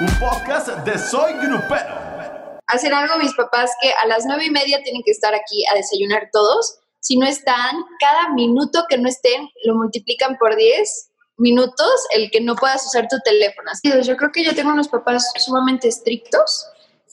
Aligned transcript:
un 0.00 0.18
podcast 0.18 0.68
de 0.68 0.98
Soy 0.98 1.32
Grupero. 1.34 2.58
Hacen 2.66 2.92
algo 2.92 3.16
mis 3.16 3.32
papás 3.34 3.70
que 3.80 3.90
a 3.92 4.06
las 4.06 4.26
nueve 4.26 4.44
y 4.44 4.50
media 4.50 4.82
tienen 4.82 5.02
que 5.02 5.10
estar 5.10 5.34
aquí 5.34 5.64
a 5.72 5.74
desayunar 5.74 6.28
todos. 6.32 6.78
Si 7.00 7.16
no 7.16 7.26
están, 7.26 7.76
cada 7.98 8.28
minuto 8.34 8.84
que 8.90 8.98
no 8.98 9.08
estén 9.08 9.48
lo 9.64 9.74
multiplican 9.74 10.36
por 10.36 10.54
10 10.54 11.12
minutos 11.38 11.90
el 12.14 12.30
que 12.30 12.42
no 12.42 12.56
puedas 12.56 12.84
usar 12.84 13.08
tu 13.08 13.16
teléfono. 13.24 13.70
Así, 13.70 13.90
yo 14.02 14.16
creo 14.16 14.32
que 14.32 14.44
yo 14.44 14.54
tengo 14.54 14.72
unos 14.72 14.88
papás 14.88 15.32
sumamente 15.38 15.88
estrictos 15.88 16.66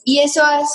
y 0.04 0.20
eso 0.20 0.42
es 0.60 0.68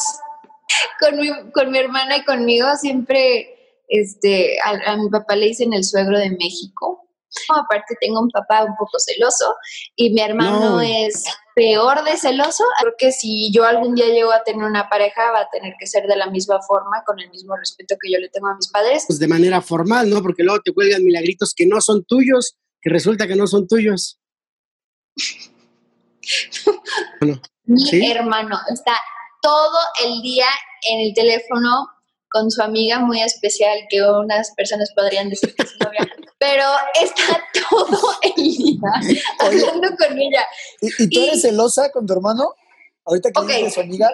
con 0.99 1.19
mi, 1.19 1.29
con 1.51 1.69
mi 1.69 1.77
hermana 1.77 2.17
y 2.17 2.25
conmigo 2.25 2.75
siempre 2.77 3.83
este, 3.87 4.57
a, 4.63 4.97
mi 4.97 5.09
papá 5.09 5.35
le 5.35 5.47
dicen 5.47 5.73
el 5.73 5.83
suegro 5.83 6.17
de 6.17 6.31
México. 6.31 7.05
Aparte 7.49 7.95
tengo 8.01 8.21
un 8.21 8.29
papá 8.31 8.63
un 8.63 8.75
poco 8.75 8.97
celoso 8.97 9.53
y 9.95 10.09
mi 10.11 10.21
hermano 10.21 10.81
es 10.81 11.25
peor 11.59 12.05
de 12.05 12.15
celoso. 12.15 12.63
Creo 12.79 12.93
que 12.97 13.11
si 13.11 13.51
yo 13.51 13.65
algún 13.65 13.93
día 13.93 14.07
llego 14.07 14.31
a 14.31 14.43
tener 14.43 14.63
una 14.63 14.87
pareja 14.87 15.29
va 15.31 15.41
a 15.41 15.49
tener 15.49 15.73
que 15.77 15.87
ser 15.87 16.07
de 16.07 16.15
la 16.15 16.29
misma 16.29 16.61
forma, 16.61 17.03
con 17.05 17.19
el 17.19 17.29
mismo 17.29 17.57
respeto 17.57 17.97
que 18.01 18.09
yo 18.09 18.17
le 18.17 18.29
tengo 18.29 18.47
a 18.47 18.55
mis 18.55 18.69
padres. 18.69 19.03
Pues 19.07 19.19
de 19.19 19.27
manera 19.27 19.61
formal, 19.61 20.09
¿no? 20.09 20.21
Porque 20.21 20.43
luego 20.43 20.61
te 20.61 20.73
cuelgan 20.73 21.03
milagritos 21.03 21.53
que 21.53 21.65
no 21.65 21.81
son 21.81 22.05
tuyos, 22.05 22.55
que 22.81 22.89
resulta 22.89 23.27
que 23.27 23.35
no 23.35 23.45
son 23.45 23.67
tuyos. 23.67 24.21
Mi 27.65 28.09
hermano 28.09 28.57
está 28.71 28.93
todo 29.41 29.79
el 30.05 30.21
día 30.21 30.47
en 30.89 31.01
el 31.01 31.13
teléfono 31.13 31.89
con 32.31 32.49
su 32.51 32.61
amiga 32.61 32.99
muy 32.99 33.21
especial 33.21 33.79
que 33.89 34.01
unas 34.01 34.53
personas 34.55 34.91
podrían 34.95 35.29
decir 35.29 35.53
que 35.55 35.63
es 35.63 35.75
novia, 35.79 36.07
pero 36.39 36.63
está 36.99 37.43
todo 37.69 37.99
el 38.23 38.43
día 38.57 38.79
hablando 39.39 39.89
con 39.97 40.17
ella. 40.17 40.47
¿Y, 40.81 41.09
tú 41.09 41.23
eres 41.23 41.41
celosa 41.41 41.91
con 41.91 42.07
tu 42.07 42.13
hermano? 42.13 42.55
Ahorita 43.05 43.31
que 43.31 43.39
okay. 43.39 43.69
su 43.69 43.81
amiga. 43.81 44.09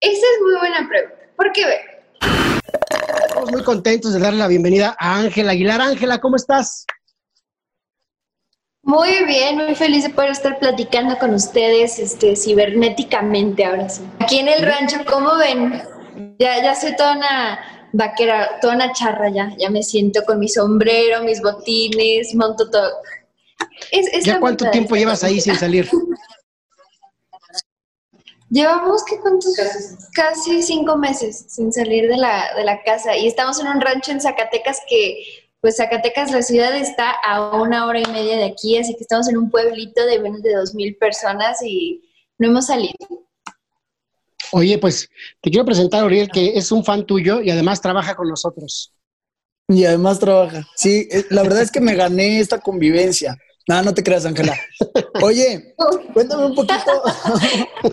Esa 0.00 0.26
es 0.26 0.42
muy 0.42 0.54
buena 0.58 0.88
pregunta. 0.88 1.16
¿Por 1.36 1.52
qué? 1.52 1.64
Estamos 3.26 3.52
muy 3.52 3.62
contentos 3.62 4.12
de 4.14 4.20
darle 4.20 4.38
la 4.38 4.48
bienvenida 4.48 4.96
a 4.98 5.18
Ángela 5.18 5.52
Aguilar. 5.52 5.80
Ángela, 5.80 6.18
¿cómo 6.20 6.36
estás? 6.36 6.86
Muy 8.84 9.24
bien, 9.26 9.56
muy 9.56 9.74
feliz 9.76 10.02
de 10.02 10.10
poder 10.10 10.30
estar 10.30 10.58
platicando 10.58 11.16
con 11.18 11.34
ustedes 11.34 12.00
este, 12.00 12.34
cibernéticamente 12.34 13.64
ahora 13.64 13.88
sí. 13.88 14.02
Aquí 14.18 14.40
en 14.40 14.48
el 14.48 14.62
rancho, 14.64 14.98
¿cómo 15.08 15.36
ven? 15.36 15.82
Ya, 16.38 16.60
ya 16.62 16.74
soy 16.74 16.96
toda 16.96 17.16
una 17.16 17.81
vaquera, 17.92 18.58
toda 18.60 18.74
una 18.74 18.92
charra 18.92 19.30
ya. 19.30 19.54
Ya 19.58 19.70
me 19.70 19.82
siento 19.82 20.24
con 20.24 20.38
mi 20.38 20.48
sombrero, 20.48 21.22
mis 21.22 21.40
botines, 21.40 22.34
monto 22.34 22.70
todo. 22.70 22.90
¿Ya 24.24 24.40
cuánto 24.40 24.70
tiempo 24.70 24.96
llevas 24.96 25.24
ahí 25.24 25.40
sin 25.40 25.56
salir? 25.56 25.88
Llevamos, 28.50 29.02
¿qué 29.04 29.18
cuántos? 29.18 29.54
Casi 30.14 30.62
cinco 30.62 30.98
meses 30.98 31.46
sin 31.48 31.72
salir 31.72 32.06
de 32.06 32.18
la, 32.18 32.54
de 32.54 32.64
la 32.64 32.82
casa. 32.82 33.16
Y 33.16 33.26
estamos 33.26 33.58
en 33.60 33.68
un 33.68 33.80
rancho 33.80 34.12
en 34.12 34.20
Zacatecas 34.20 34.80
que, 34.86 35.24
pues 35.62 35.76
Zacatecas, 35.76 36.32
la 36.32 36.42
ciudad 36.42 36.76
está 36.76 37.12
a 37.24 37.54
una 37.54 37.86
hora 37.86 38.00
y 38.00 38.06
media 38.06 38.36
de 38.36 38.44
aquí, 38.44 38.76
así 38.76 38.94
que 38.94 39.04
estamos 39.04 39.28
en 39.30 39.38
un 39.38 39.50
pueblito 39.50 40.04
de 40.04 40.18
menos 40.18 40.42
de 40.42 40.54
dos 40.54 40.74
mil 40.74 40.96
personas 40.96 41.62
y 41.62 42.02
no 42.36 42.48
hemos 42.48 42.66
salido. 42.66 42.92
Oye, 44.52 44.78
pues 44.78 45.08
te 45.40 45.50
quiero 45.50 45.64
presentar 45.64 46.02
a 46.02 46.04
Uriel, 46.04 46.28
que 46.28 46.56
es 46.56 46.70
un 46.70 46.84
fan 46.84 47.06
tuyo 47.06 47.40
y 47.40 47.50
además 47.50 47.80
trabaja 47.80 48.14
con 48.14 48.28
nosotros. 48.28 48.92
Y 49.68 49.84
además 49.86 50.18
trabaja. 50.18 50.66
Sí, 50.76 51.08
eh, 51.10 51.24
la 51.30 51.42
verdad 51.42 51.62
es 51.62 51.70
que 51.70 51.80
me 51.80 51.94
gané 51.94 52.38
esta 52.38 52.60
convivencia. 52.60 53.36
No, 53.66 53.82
no 53.82 53.94
te 53.94 54.02
creas, 54.02 54.26
Ángela. 54.26 54.54
Oye, 55.22 55.74
cuéntame 56.12 56.46
un 56.46 56.54
poquito. 56.54 57.02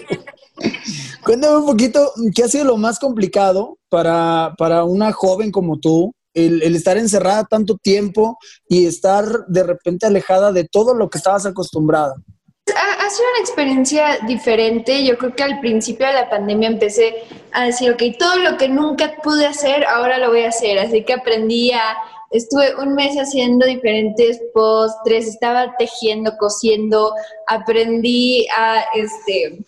cuéntame 1.24 1.58
un 1.58 1.66
poquito, 1.66 2.12
¿qué 2.36 2.44
ha 2.44 2.50
sido 2.50 2.66
lo 2.66 2.78
más 2.78 3.00
complicado 3.00 3.78
para, 3.88 4.54
para 4.58 4.84
una 4.84 5.14
joven 5.14 5.52
como 5.52 5.80
tú? 5.80 6.14
El, 6.34 6.62
el, 6.62 6.76
estar 6.76 6.98
encerrada 6.98 7.46
tanto 7.46 7.78
tiempo 7.78 8.38
y 8.68 8.86
estar 8.86 9.46
de 9.48 9.64
repente 9.64 10.06
alejada 10.06 10.52
de 10.52 10.66
todo 10.66 10.94
lo 10.94 11.10
que 11.10 11.18
estabas 11.18 11.46
acostumbrada 11.46 12.16
ha, 13.10 13.12
sido 13.12 13.30
una 13.30 13.40
experiencia 13.40 14.20
diferente. 14.28 15.04
Yo 15.04 15.18
creo 15.18 15.36
que 15.36 15.44
al 15.44 15.60
principio 15.60 16.08
de 16.08 16.14
la 16.14 16.30
pandemia 16.30 16.70
empecé 16.70 17.24
a 17.52 17.66
decir, 17.66 17.92
ok, 17.92 18.02
todo 18.18 18.38
lo 18.38 18.58
que 18.58 18.70
nunca 18.70 19.16
pude 19.24 19.46
hacer, 19.46 19.86
ahora 19.86 20.18
lo 20.20 20.30
voy 20.30 20.42
a 20.42 20.50
hacer. 20.50 20.78
Así 20.80 21.04
que 21.04 21.14
aprendí 21.14 21.72
a, 21.72 21.98
estuve 22.32 22.76
un 22.76 22.94
mes 22.94 23.16
haciendo 23.18 23.66
diferentes 23.66 24.40
postres, 24.54 25.28
estaba 25.28 25.76
tejiendo, 25.78 26.38
cosiendo, 26.38 27.14
aprendí 27.48 28.48
a, 28.56 28.84
este, 28.94 29.60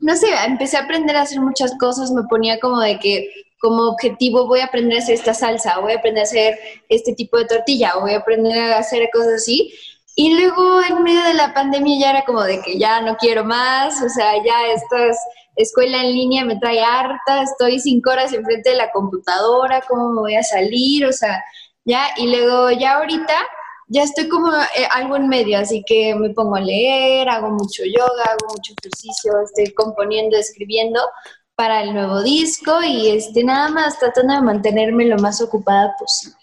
no 0.00 0.16
sé, 0.16 0.26
empecé 0.46 0.76
a 0.76 0.82
aprender 0.82 1.16
a 1.16 1.22
hacer 1.22 1.40
muchas 1.40 1.72
cosas, 1.78 2.10
me 2.10 2.24
ponía 2.24 2.58
como 2.58 2.80
de 2.80 2.98
que 2.98 3.30
como 3.60 3.90
objetivo 3.90 4.48
voy 4.48 4.58
a 4.58 4.64
aprender 4.64 4.98
a 4.98 5.02
hacer 5.02 5.14
esta 5.14 5.34
salsa, 5.34 5.78
voy 5.78 5.92
a 5.92 5.98
aprender 5.98 6.22
a 6.22 6.24
hacer 6.24 6.58
este 6.88 7.14
tipo 7.14 7.38
de 7.38 7.44
tortilla, 7.44 7.92
voy 8.00 8.12
a 8.12 8.18
aprender 8.18 8.58
a 8.58 8.78
hacer 8.78 9.08
cosas 9.12 9.34
así. 9.34 9.72
Y 10.14 10.34
luego 10.34 10.82
en 10.82 11.02
medio 11.02 11.22
de 11.24 11.34
la 11.34 11.54
pandemia 11.54 11.98
ya 11.98 12.10
era 12.10 12.24
como 12.24 12.42
de 12.42 12.60
que 12.60 12.78
ya 12.78 13.00
no 13.00 13.16
quiero 13.16 13.44
más, 13.44 14.02
o 14.02 14.08
sea, 14.08 14.34
ya 14.44 14.66
esta 14.72 15.16
escuela 15.56 16.02
en 16.02 16.12
línea 16.12 16.44
me 16.44 16.58
trae 16.58 16.82
harta, 16.82 17.42
estoy 17.42 17.80
cinco 17.80 18.10
horas 18.10 18.32
enfrente 18.32 18.70
de 18.70 18.76
la 18.76 18.90
computadora, 18.90 19.82
¿cómo 19.88 20.10
me 20.10 20.20
voy 20.20 20.34
a 20.34 20.42
salir? 20.42 21.06
O 21.06 21.12
sea, 21.12 21.42
ya, 21.84 22.08
y 22.16 22.28
luego 22.28 22.70
ya 22.70 22.98
ahorita 22.98 23.34
ya 23.88 24.02
estoy 24.02 24.28
como 24.28 24.50
eh, 24.52 24.88
algo 24.92 25.16
en 25.16 25.28
medio, 25.28 25.58
así 25.58 25.82
que 25.86 26.14
me 26.14 26.30
pongo 26.30 26.56
a 26.56 26.60
leer, 26.60 27.28
hago 27.28 27.50
mucho 27.50 27.82
yoga, 27.84 28.24
hago 28.24 28.54
mucho 28.54 28.72
ejercicio, 28.78 29.32
estoy 29.42 29.74
componiendo, 29.74 30.36
escribiendo 30.36 31.00
para 31.54 31.82
el 31.82 31.92
nuevo 31.94 32.22
disco 32.22 32.82
y 32.82 33.10
este 33.10 33.44
nada 33.44 33.68
más 33.68 33.98
tratando 33.98 34.34
de 34.34 34.42
mantenerme 34.42 35.04
lo 35.04 35.16
más 35.18 35.40
ocupada 35.42 35.94
posible. 35.98 36.36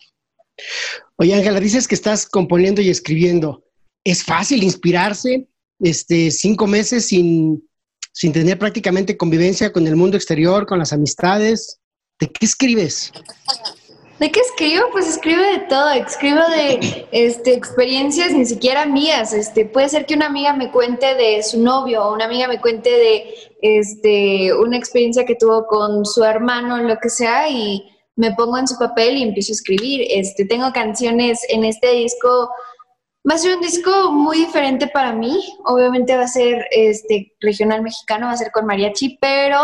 Oye, 1.21 1.33
Ángela, 1.33 1.59
dices 1.59 1.85
que 1.85 1.95
estás 1.95 2.25
componiendo 2.25 2.81
y 2.81 2.89
escribiendo. 2.89 3.61
¿Es 4.05 4.23
fácil 4.23 4.63
inspirarse 4.63 5.49
este, 5.81 6.31
cinco 6.31 6.65
meses 6.65 7.07
sin, 7.07 7.61
sin 8.13 8.31
tener 8.31 8.57
prácticamente 8.57 9.17
convivencia 9.17 9.73
con 9.73 9.85
el 9.85 9.97
mundo 9.97 10.15
exterior, 10.15 10.65
con 10.65 10.79
las 10.79 10.93
amistades? 10.93 11.81
¿De 12.21 12.27
qué 12.27 12.45
escribes? 12.45 13.11
¿De 14.17 14.31
qué 14.31 14.39
escribo? 14.39 14.83
Pues 14.93 15.09
escribo 15.09 15.41
de 15.41 15.59
todo, 15.67 15.89
escribo 15.91 16.39
de 16.55 17.05
este, 17.11 17.53
experiencias 17.53 18.31
ni 18.31 18.45
siquiera 18.45 18.85
mías. 18.85 19.33
Este, 19.33 19.65
puede 19.65 19.89
ser 19.89 20.05
que 20.05 20.13
una 20.13 20.27
amiga 20.27 20.53
me 20.53 20.71
cuente 20.71 21.15
de 21.15 21.43
su 21.43 21.61
novio 21.61 22.01
o 22.01 22.13
una 22.13 22.25
amiga 22.25 22.47
me 22.47 22.61
cuente 22.61 22.89
de 22.89 23.33
este, 23.61 24.53
una 24.53 24.77
experiencia 24.77 25.25
que 25.25 25.35
tuvo 25.35 25.67
con 25.67 26.05
su 26.05 26.23
hermano, 26.23 26.77
lo 26.77 26.97
que 26.97 27.09
sea, 27.09 27.49
y 27.49 27.83
me 28.19 28.33
pongo 28.33 28.57
en 28.57 28.67
su 28.67 28.77
papel 28.77 29.15
y 29.15 29.23
empiezo 29.23 29.53
a 29.53 29.55
escribir. 29.55 30.05
Este, 30.09 30.43
tengo 30.43 30.73
canciones 30.73 31.39
en 31.47 31.63
este 31.63 31.93
disco. 31.93 32.49
Va 33.29 33.35
a 33.35 33.37
ser 33.37 33.55
un 33.55 33.61
disco 33.61 34.11
muy 34.11 34.39
diferente 34.39 34.87
para 34.87 35.13
mí. 35.13 35.39
Obviamente 35.63 36.17
va 36.17 36.23
a 36.23 36.27
ser 36.27 36.65
este 36.71 37.33
regional 37.39 37.81
mexicano, 37.81 38.25
va 38.25 38.33
a 38.33 38.37
ser 38.37 38.51
con 38.51 38.65
mariachi, 38.65 39.17
pero 39.21 39.57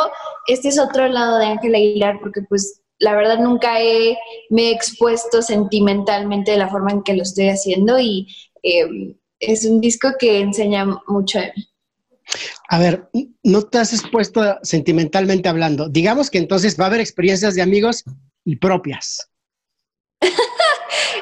este 0.48 0.70
es 0.70 0.80
otro 0.80 1.06
lado 1.10 1.38
de 1.38 1.48
Ángel 1.48 1.76
Aguilar 1.76 2.18
porque 2.22 2.44
pues 2.48 2.82
la 2.98 3.14
verdad 3.14 3.40
nunca 3.40 3.82
he, 3.82 4.18
me 4.50 4.70
he 4.70 4.72
expuesto 4.72 5.42
sentimentalmente 5.42 6.52
de 6.52 6.58
la 6.58 6.70
forma 6.70 6.92
en 6.92 7.04
que 7.04 7.14
lo 7.14 7.24
estoy 7.24 7.50
haciendo 7.50 8.00
y 8.00 8.34
em, 8.64 9.18
es 9.40 9.66
un 9.66 9.82
disco 9.82 10.14
que 10.18 10.40
enseña 10.40 10.86
mucho 11.08 11.40
de 11.40 11.52
mí. 11.58 11.68
A 12.70 12.80
ver, 12.80 13.10
no 13.44 13.64
te 13.64 13.80
has 13.80 13.92
expuesto 13.92 14.42
sentimentalmente 14.64 15.50
hablando. 15.50 15.90
Digamos 15.90 16.30
que 16.30 16.38
entonces 16.38 16.80
va 16.80 16.86
a 16.86 16.88
haber 16.88 17.02
experiencias 17.02 17.54
de 17.54 17.62
amigos 17.62 18.06
y 18.46 18.56
propias. 18.56 19.30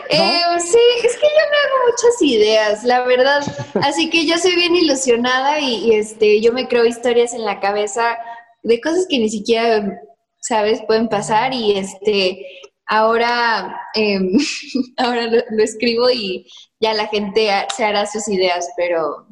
Eh, 0.10 0.42
sí, 0.60 0.78
es 1.04 1.16
que 1.16 1.26
yo 1.28 1.44
me 1.50 1.58
hago 1.58 1.86
muchas 1.88 2.22
ideas, 2.22 2.84
la 2.84 3.04
verdad. 3.04 3.42
Así 3.82 4.12
que 4.12 4.28
yo 4.28 4.38
soy 4.38 4.56
bien 4.56 4.76
ilusionada 4.76 5.60
y, 5.60 5.96
este, 5.96 6.40
yo 6.40 6.52
me 6.52 6.68
creo 6.68 6.86
historias 6.86 7.34
en 7.34 7.46
la 7.46 7.60
cabeza 7.60 8.18
de 8.62 8.80
cosas 8.80 9.08
que 9.10 9.18
ni 9.18 9.30
siquiera, 9.30 10.02
sabes, 10.40 10.84
pueden 10.86 11.10
pasar 11.10 11.54
y 11.54 11.78
este, 11.78 12.46
ahora, 12.86 13.82
em, 13.96 14.38
ahora 14.98 15.28
lo, 15.28 15.64
escribo 15.64 16.10
y 16.12 16.46
ya 16.80 16.94
la 16.94 17.08
gente 17.08 17.50
se 17.76 17.84
hará 17.84 18.06
sus 18.06 18.28
ideas, 18.28 18.70
pero 18.78 19.28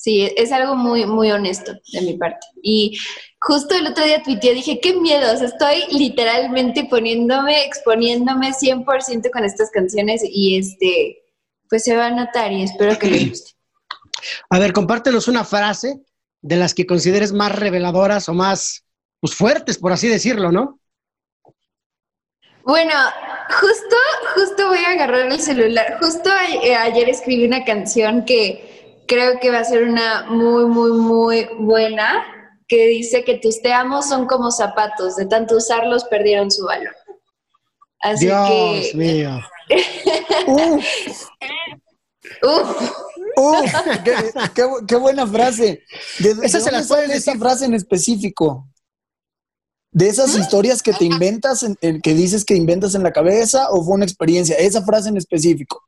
sí, 0.00 0.32
es 0.34 0.50
algo 0.50 0.76
muy, 0.76 1.04
muy 1.04 1.30
honesto 1.30 1.72
de 1.92 2.00
mi 2.00 2.16
parte. 2.16 2.46
Y 2.62 2.98
justo 3.38 3.74
el 3.74 3.86
otro 3.86 4.02
día 4.02 4.22
tuiteé, 4.22 4.54
dije, 4.54 4.80
qué 4.80 4.94
miedo, 4.94 5.30
estoy 5.30 5.84
literalmente 5.90 6.84
poniéndome, 6.84 7.66
exponiéndome 7.66 8.52
100% 8.52 9.30
con 9.30 9.44
estas 9.44 9.70
canciones 9.70 10.22
y 10.24 10.56
este, 10.56 11.22
pues 11.68 11.84
se 11.84 11.96
va 11.96 12.06
a 12.06 12.10
notar 12.10 12.50
y 12.50 12.62
espero 12.62 12.98
que 12.98 13.08
les 13.08 13.28
guste. 13.28 13.50
A 14.48 14.58
ver, 14.58 14.72
compártenos 14.72 15.28
una 15.28 15.44
frase 15.44 16.00
de 16.40 16.56
las 16.56 16.72
que 16.72 16.86
consideres 16.86 17.32
más 17.32 17.54
reveladoras 17.54 18.26
o 18.30 18.34
más 18.34 18.86
pues, 19.20 19.34
fuertes, 19.34 19.76
por 19.76 19.92
así 19.92 20.08
decirlo, 20.08 20.50
¿no? 20.50 20.80
Bueno, 22.64 22.92
justo, 23.60 23.96
justo 24.34 24.68
voy 24.68 24.78
a 24.78 24.92
agarrar 24.92 25.30
el 25.30 25.40
celular. 25.40 25.98
Justo 26.00 26.30
ayer 26.30 27.08
escribí 27.08 27.44
una 27.44 27.64
canción 27.64 28.24
que 28.24 28.69
creo 29.10 29.40
que 29.40 29.50
va 29.50 29.58
a 29.58 29.64
ser 29.64 29.82
una 29.82 30.26
muy, 30.30 30.64
muy, 30.66 30.92
muy 30.92 31.48
buena, 31.58 32.24
que 32.68 32.86
dice 32.86 33.24
que 33.24 33.38
tus 33.38 33.60
te 33.60 33.72
amo 33.72 34.00
son 34.02 34.26
como 34.28 34.52
zapatos, 34.52 35.16
de 35.16 35.26
tanto 35.26 35.56
usarlos 35.56 36.04
perdieron 36.04 36.50
su 36.52 36.64
valor. 36.64 36.94
Así 38.00 38.26
Dios 38.26 38.46
que... 38.92 38.96
mío. 38.96 39.40
Uf, 40.46 40.84
Uf, 42.46 42.90
uf, 43.36 43.72
qué, 44.04 44.12
qué 44.54 44.62
bu- 44.64 44.86
qué 44.86 44.96
buena 44.96 45.26
frase. 45.26 45.82
¿De, 46.20 46.34
de 46.34 46.46
Esa 46.46 46.60
se 46.60 46.84
sale 46.84 47.14
esa 47.14 47.34
frase 47.36 47.64
en 47.64 47.74
específico? 47.74 48.68
¿De 49.92 50.08
esas 50.08 50.36
historias 50.36 50.82
que 50.82 50.92
te 50.92 51.04
inventas, 51.04 51.62
en- 51.64 51.76
en- 51.80 52.00
que 52.00 52.14
dices 52.14 52.44
que 52.44 52.54
inventas 52.54 52.94
en 52.94 53.02
la 53.02 53.12
cabeza 53.12 53.70
o 53.70 53.84
fue 53.84 53.94
una 53.94 54.04
experiencia? 54.04 54.56
Esa 54.56 54.82
frase 54.84 55.08
en 55.08 55.16
específico. 55.16 55.82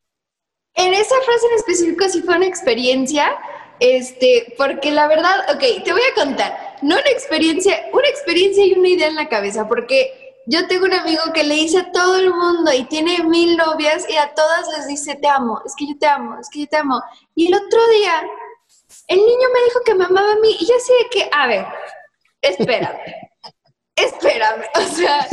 En 0.74 0.94
esa 0.94 1.14
frase 1.20 1.46
en 1.46 1.54
específico 1.56 2.08
sí 2.08 2.22
fue 2.22 2.36
una 2.36 2.46
experiencia, 2.46 3.36
este, 3.80 4.54
porque 4.56 4.90
la 4.90 5.06
verdad, 5.06 5.54
ok, 5.54 5.84
te 5.84 5.92
voy 5.92 6.02
a 6.02 6.14
contar, 6.14 6.76
no 6.82 6.94
una 6.94 7.10
experiencia, 7.10 7.88
una 7.92 8.08
experiencia 8.08 8.64
y 8.64 8.72
una 8.72 8.88
idea 8.88 9.08
en 9.08 9.16
la 9.16 9.28
cabeza, 9.28 9.68
porque 9.68 10.22
yo 10.46 10.66
tengo 10.66 10.86
un 10.86 10.94
amigo 10.94 11.22
que 11.32 11.44
le 11.44 11.54
dice 11.54 11.78
a 11.78 11.92
todo 11.92 12.16
el 12.16 12.30
mundo 12.30 12.72
y 12.72 12.84
tiene 12.84 13.22
mil 13.24 13.56
novias 13.56 14.08
y 14.08 14.16
a 14.16 14.34
todas 14.34 14.66
les 14.76 14.88
dice 14.88 15.14
te 15.14 15.28
amo, 15.28 15.60
es 15.64 15.74
que 15.76 15.86
yo 15.86 15.98
te 15.98 16.06
amo, 16.06 16.38
es 16.40 16.48
que 16.50 16.60
yo 16.60 16.66
te 16.66 16.76
amo. 16.76 17.02
Y 17.34 17.48
el 17.48 17.54
otro 17.54 17.80
día, 17.88 18.22
el 19.08 19.18
niño 19.18 19.48
me 19.54 19.64
dijo 19.64 19.80
que 19.84 19.94
me 19.94 20.04
amaba 20.04 20.32
a 20.32 20.36
mí 20.36 20.56
y 20.58 20.66
yo 20.66 20.74
así 20.76 20.92
de 21.02 21.10
que, 21.10 21.28
a 21.32 21.46
ver, 21.46 21.66
espérame, 22.40 22.98
espérame, 23.96 24.64
o 24.74 24.80
sea, 24.80 25.28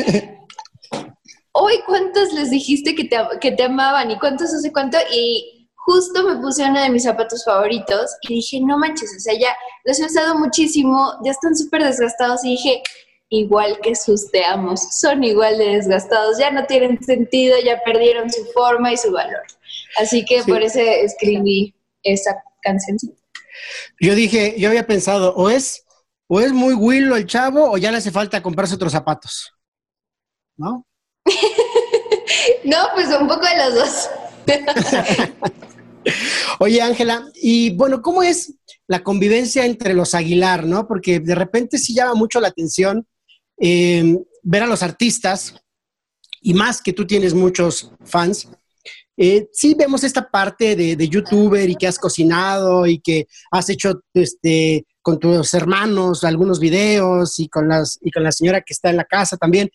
hoy 1.52 1.76
cuántos 1.86 2.34
les 2.34 2.50
dijiste 2.50 2.96
que 2.96 3.06
te, 3.06 3.18
que 3.42 3.52
te 3.52 3.64
amaban 3.64 4.12
y 4.12 4.20
cuántos 4.20 4.54
hace 4.54 4.72
cuánto 4.72 4.98
y 5.12 5.70
justo 5.76 6.24
me 6.24 6.36
puse 6.42 6.64
uno 6.64 6.82
de 6.82 6.90
mis 6.90 7.04
zapatos 7.04 7.44
favoritos 7.44 8.12
y 8.22 8.36
dije, 8.36 8.60
no 8.62 8.78
manches, 8.78 9.12
o 9.18 9.20
sea, 9.20 9.34
ya 9.40 9.56
los 9.86 10.00
he 10.00 10.06
usado 10.06 10.38
muchísimo, 10.38 11.14
ya 11.24 11.32
están 11.32 11.56
súper 11.56 11.84
desgastados 11.84 12.44
y 12.46 12.50
dije, 12.52 12.84
igual 13.30 13.80
que 13.82 13.96
sus 13.96 14.30
te 14.32 14.44
amos, 14.46 14.82
son 15.00 15.24
igual 15.24 15.58
de 15.58 15.76
desgastados, 15.76 16.38
ya 16.38 16.52
no 16.52 16.66
tienen 16.66 17.02
sentido, 17.04 17.56
ya 17.64 17.82
perdieron 17.84 18.30
su 18.30 18.44
forma 18.54 18.92
y 18.92 18.98
su 18.98 19.12
valor. 19.12 19.42
Así 19.98 20.26
que 20.26 20.44
Sí. 20.44 20.52
por 20.52 20.62
eso 20.62 20.80
escribí 20.80 21.76
esa 22.04 22.36
canción. 22.62 22.98
Yo 24.00 24.16
dije, 24.16 24.56
yo 24.60 24.70
había 24.70 24.86
pensado, 24.86 25.34
o 25.36 25.50
es, 25.50 25.86
o 26.28 26.40
es 26.40 26.52
muy 26.54 26.74
Willow 26.76 27.16
el 27.16 27.26
chavo, 27.26 27.72
o 27.72 27.78
ya 27.78 27.92
le 27.92 27.98
hace 27.98 28.12
falta 28.12 28.42
comprarse 28.44 28.76
otros 28.76 28.92
zapatos. 28.92 29.52
¿No? 30.58 30.86
No, 32.64 32.78
pues 32.94 33.08
un 33.08 33.28
poco 33.28 33.46
de 33.46 33.58
los 33.58 33.76
dos. 33.76 34.10
Oye, 36.60 36.82
Ángela, 36.82 37.30
y 37.36 37.72
bueno, 37.76 38.02
¿cómo 38.02 38.24
es 38.24 38.56
la 38.88 39.04
convivencia 39.04 39.66
entre 39.66 39.94
los 39.94 40.16
Aguilar, 40.16 40.66
no? 40.66 40.88
Porque 40.88 41.20
de 41.20 41.36
repente 41.36 41.78
sí 41.78 41.94
llama 41.94 42.16
mucho 42.16 42.40
la 42.40 42.48
atención 42.48 43.08
eh, 43.60 44.18
ver 44.42 44.64
a 44.64 44.68
los 44.68 44.82
artistas, 44.82 45.56
y 46.42 46.54
más 46.54 46.82
que 46.82 46.94
tú 46.94 47.06
tienes 47.06 47.34
muchos 47.34 47.92
fans, 48.06 48.48
eh, 49.18 49.50
sí 49.52 49.76
vemos 49.78 50.04
esta 50.06 50.30
parte 50.30 50.78
de, 50.78 50.96
de 50.96 51.10
youtuber 51.10 51.70
y 51.70 51.76
que 51.76 51.88
has 51.88 52.00
cocinado 52.00 52.88
y 52.88 53.00
que 53.00 53.28
has 53.52 53.70
hecho 53.70 54.02
este 54.14 54.86
con 55.02 55.20
tus 55.20 55.54
hermanos 55.54 56.24
algunos 56.24 56.60
videos 56.60 57.38
y 57.40 57.50
con 57.50 57.68
las 57.68 58.00
y 58.02 58.12
con 58.12 58.24
la 58.24 58.32
señora 58.32 58.62
que 58.62 58.74
está 58.74 58.90
en 58.90 58.98
la 58.98 59.04
casa 59.04 59.36
también. 59.36 59.70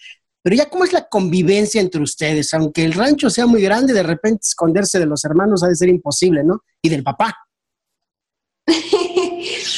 Pero 0.45 0.57
ya 0.57 0.69
cómo 0.69 0.85
es 0.85 0.93
la 0.93 1.09
convivencia 1.09 1.81
entre 1.81 2.03
ustedes, 2.03 2.53
aunque 2.53 2.85
el 2.85 2.93
rancho 2.93 3.31
sea 3.31 3.47
muy 3.47 3.63
grande, 3.63 3.95
de 3.95 4.03
repente 4.03 4.41
esconderse 4.43 4.99
de 4.99 5.07
los 5.07 5.25
hermanos 5.25 5.65
ha 5.65 5.69
de 5.69 5.75
ser 5.75 5.89
imposible, 5.89 6.45
¿no? 6.45 6.61
Y 6.83 6.91
del 6.91 7.03
papá. 7.03 7.35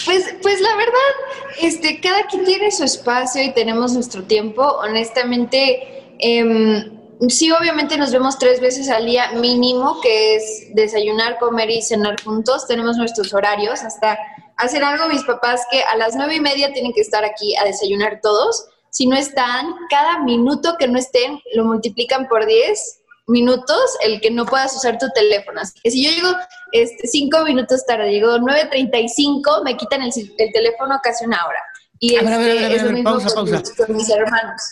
Pues, 0.04 0.36
pues 0.40 0.60
la 0.60 0.76
verdad, 0.76 1.12
este, 1.60 2.00
cada 2.00 2.26
quien 2.28 2.44
tiene 2.44 2.70
su 2.70 2.84
espacio 2.84 3.42
y 3.42 3.52
tenemos 3.52 3.92
nuestro 3.92 4.22
tiempo. 4.22 4.62
Honestamente, 4.62 6.14
em, 6.20 7.28
sí, 7.28 7.50
obviamente 7.50 7.96
nos 7.96 8.12
vemos 8.12 8.38
tres 8.38 8.60
veces 8.60 8.88
al 8.88 9.04
día 9.04 9.32
mínimo, 9.32 10.00
que 10.00 10.36
es 10.36 10.68
desayunar, 10.74 11.38
comer 11.38 11.70
y 11.70 11.82
cenar 11.82 12.22
juntos. 12.22 12.68
Tenemos 12.68 12.96
nuestros 12.96 13.34
horarios. 13.34 13.82
Hasta 13.82 14.16
hacer 14.56 14.84
algo 14.84 15.08
mis 15.08 15.24
papás 15.24 15.62
que 15.72 15.82
a 15.82 15.96
las 15.96 16.14
nueve 16.14 16.36
y 16.36 16.40
media 16.40 16.72
tienen 16.72 16.92
que 16.92 17.00
estar 17.00 17.24
aquí 17.24 17.56
a 17.56 17.64
desayunar 17.64 18.20
todos. 18.22 18.68
Si 18.96 19.06
no 19.06 19.14
están, 19.14 19.74
cada 19.90 20.20
minuto 20.20 20.76
que 20.78 20.88
no 20.88 20.98
estén 20.98 21.38
lo 21.54 21.64
multiplican 21.64 22.28
por 22.28 22.46
10 22.46 23.02
minutos 23.26 23.78
el 24.02 24.22
que 24.22 24.30
no 24.30 24.46
puedas 24.46 24.74
usar 24.74 24.96
tu 24.98 25.06
teléfono. 25.14 25.60
Así 25.60 25.78
que 25.82 25.90
si 25.90 26.02
yo 26.02 26.10
llego 26.12 26.28
este, 26.72 27.06
cinco 27.06 27.44
minutos 27.44 27.84
tarde, 27.84 28.10
llego 28.10 28.38
9.35, 28.38 29.64
me 29.64 29.76
quitan 29.76 30.00
el, 30.02 30.10
el 30.38 30.52
teléfono 30.52 30.98
casi 31.02 31.26
una 31.26 31.44
hora. 31.46 31.58
Y 31.98 32.16
A 32.16 32.22
ver, 32.22 32.32
a 32.32 32.38
ver, 32.38 32.50
a 32.50 32.54
ver, 32.54 32.62
a 32.62 32.66
este, 32.66 32.68
ver, 32.68 32.76
es 32.76 32.82
lo 32.84 32.92
mismo 32.92 33.10
pausa, 33.10 33.34
con, 33.34 33.50
pausa. 33.50 33.58
mis- 33.60 33.74
con 33.86 33.96
mis 33.96 34.08
hermanos. 34.08 34.62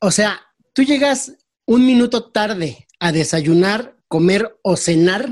O 0.00 0.10
sea, 0.10 0.40
tú 0.74 0.82
llegas 0.82 1.32
un 1.64 1.86
minuto 1.86 2.30
tarde 2.30 2.86
a 3.00 3.12
desayunar, 3.12 3.96
comer 4.08 4.58
o 4.62 4.76
cenar 4.76 5.26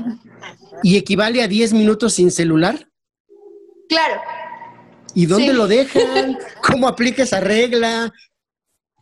y 0.81 0.97
equivale 0.97 1.43
a 1.43 1.47
10 1.47 1.73
minutos 1.73 2.13
sin 2.15 2.31
celular. 2.31 2.89
Claro. 3.89 4.21
¿Y 5.13 5.25
dónde 5.25 5.47
Sí. 5.49 5.53
lo 5.53 5.67
dejan? 5.67 6.37
¿Cómo 6.61 6.87
aplica 6.87 7.23
esa 7.23 7.39
regla? 7.39 8.11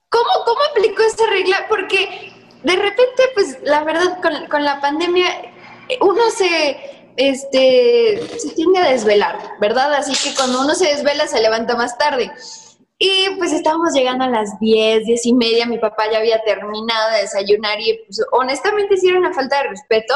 ¿Cómo, 0.10 0.30
¿Cómo 0.46 0.60
aplicó 0.72 1.02
esa 1.04 1.26
regla? 1.30 1.66
Porque 1.68 2.32
de 2.64 2.76
repente, 2.76 3.24
pues 3.34 3.58
la 3.64 3.84
verdad, 3.84 4.22
con, 4.22 4.48
con 4.48 4.64
la 4.64 4.80
pandemia, 4.80 5.28
uno 6.02 6.22
se, 6.36 6.78
este, 7.18 8.22
se 8.40 8.50
tiende 8.56 8.80
a 8.80 8.90
desvelar, 8.92 9.38
¿verdad? 9.60 9.94
Así 9.94 10.14
que 10.16 10.36
cuando 10.36 10.62
uno 10.62 10.74
se 10.74 10.88
desvela, 10.88 11.28
se 11.28 11.42
levanta 11.42 11.76
más 11.76 11.98
tarde. 11.98 12.32
Y 12.98 13.30
pues 13.38 13.52
estábamos 13.52 13.94
llegando 13.94 14.24
a 14.24 14.30
las 14.30 14.58
10, 14.60 15.06
10 15.06 15.26
y 15.26 15.34
media, 15.34 15.66
mi 15.66 15.78
papá 15.78 16.10
ya 16.10 16.20
había 16.20 16.42
terminado 16.44 17.12
de 17.12 17.22
desayunar 17.22 17.80
y 17.82 18.00
pues, 18.06 18.22
honestamente 18.32 18.96
sí 18.96 19.10
era 19.10 19.20
una 19.20 19.34
falta 19.34 19.58
de 19.58 19.70
respeto. 19.70 20.14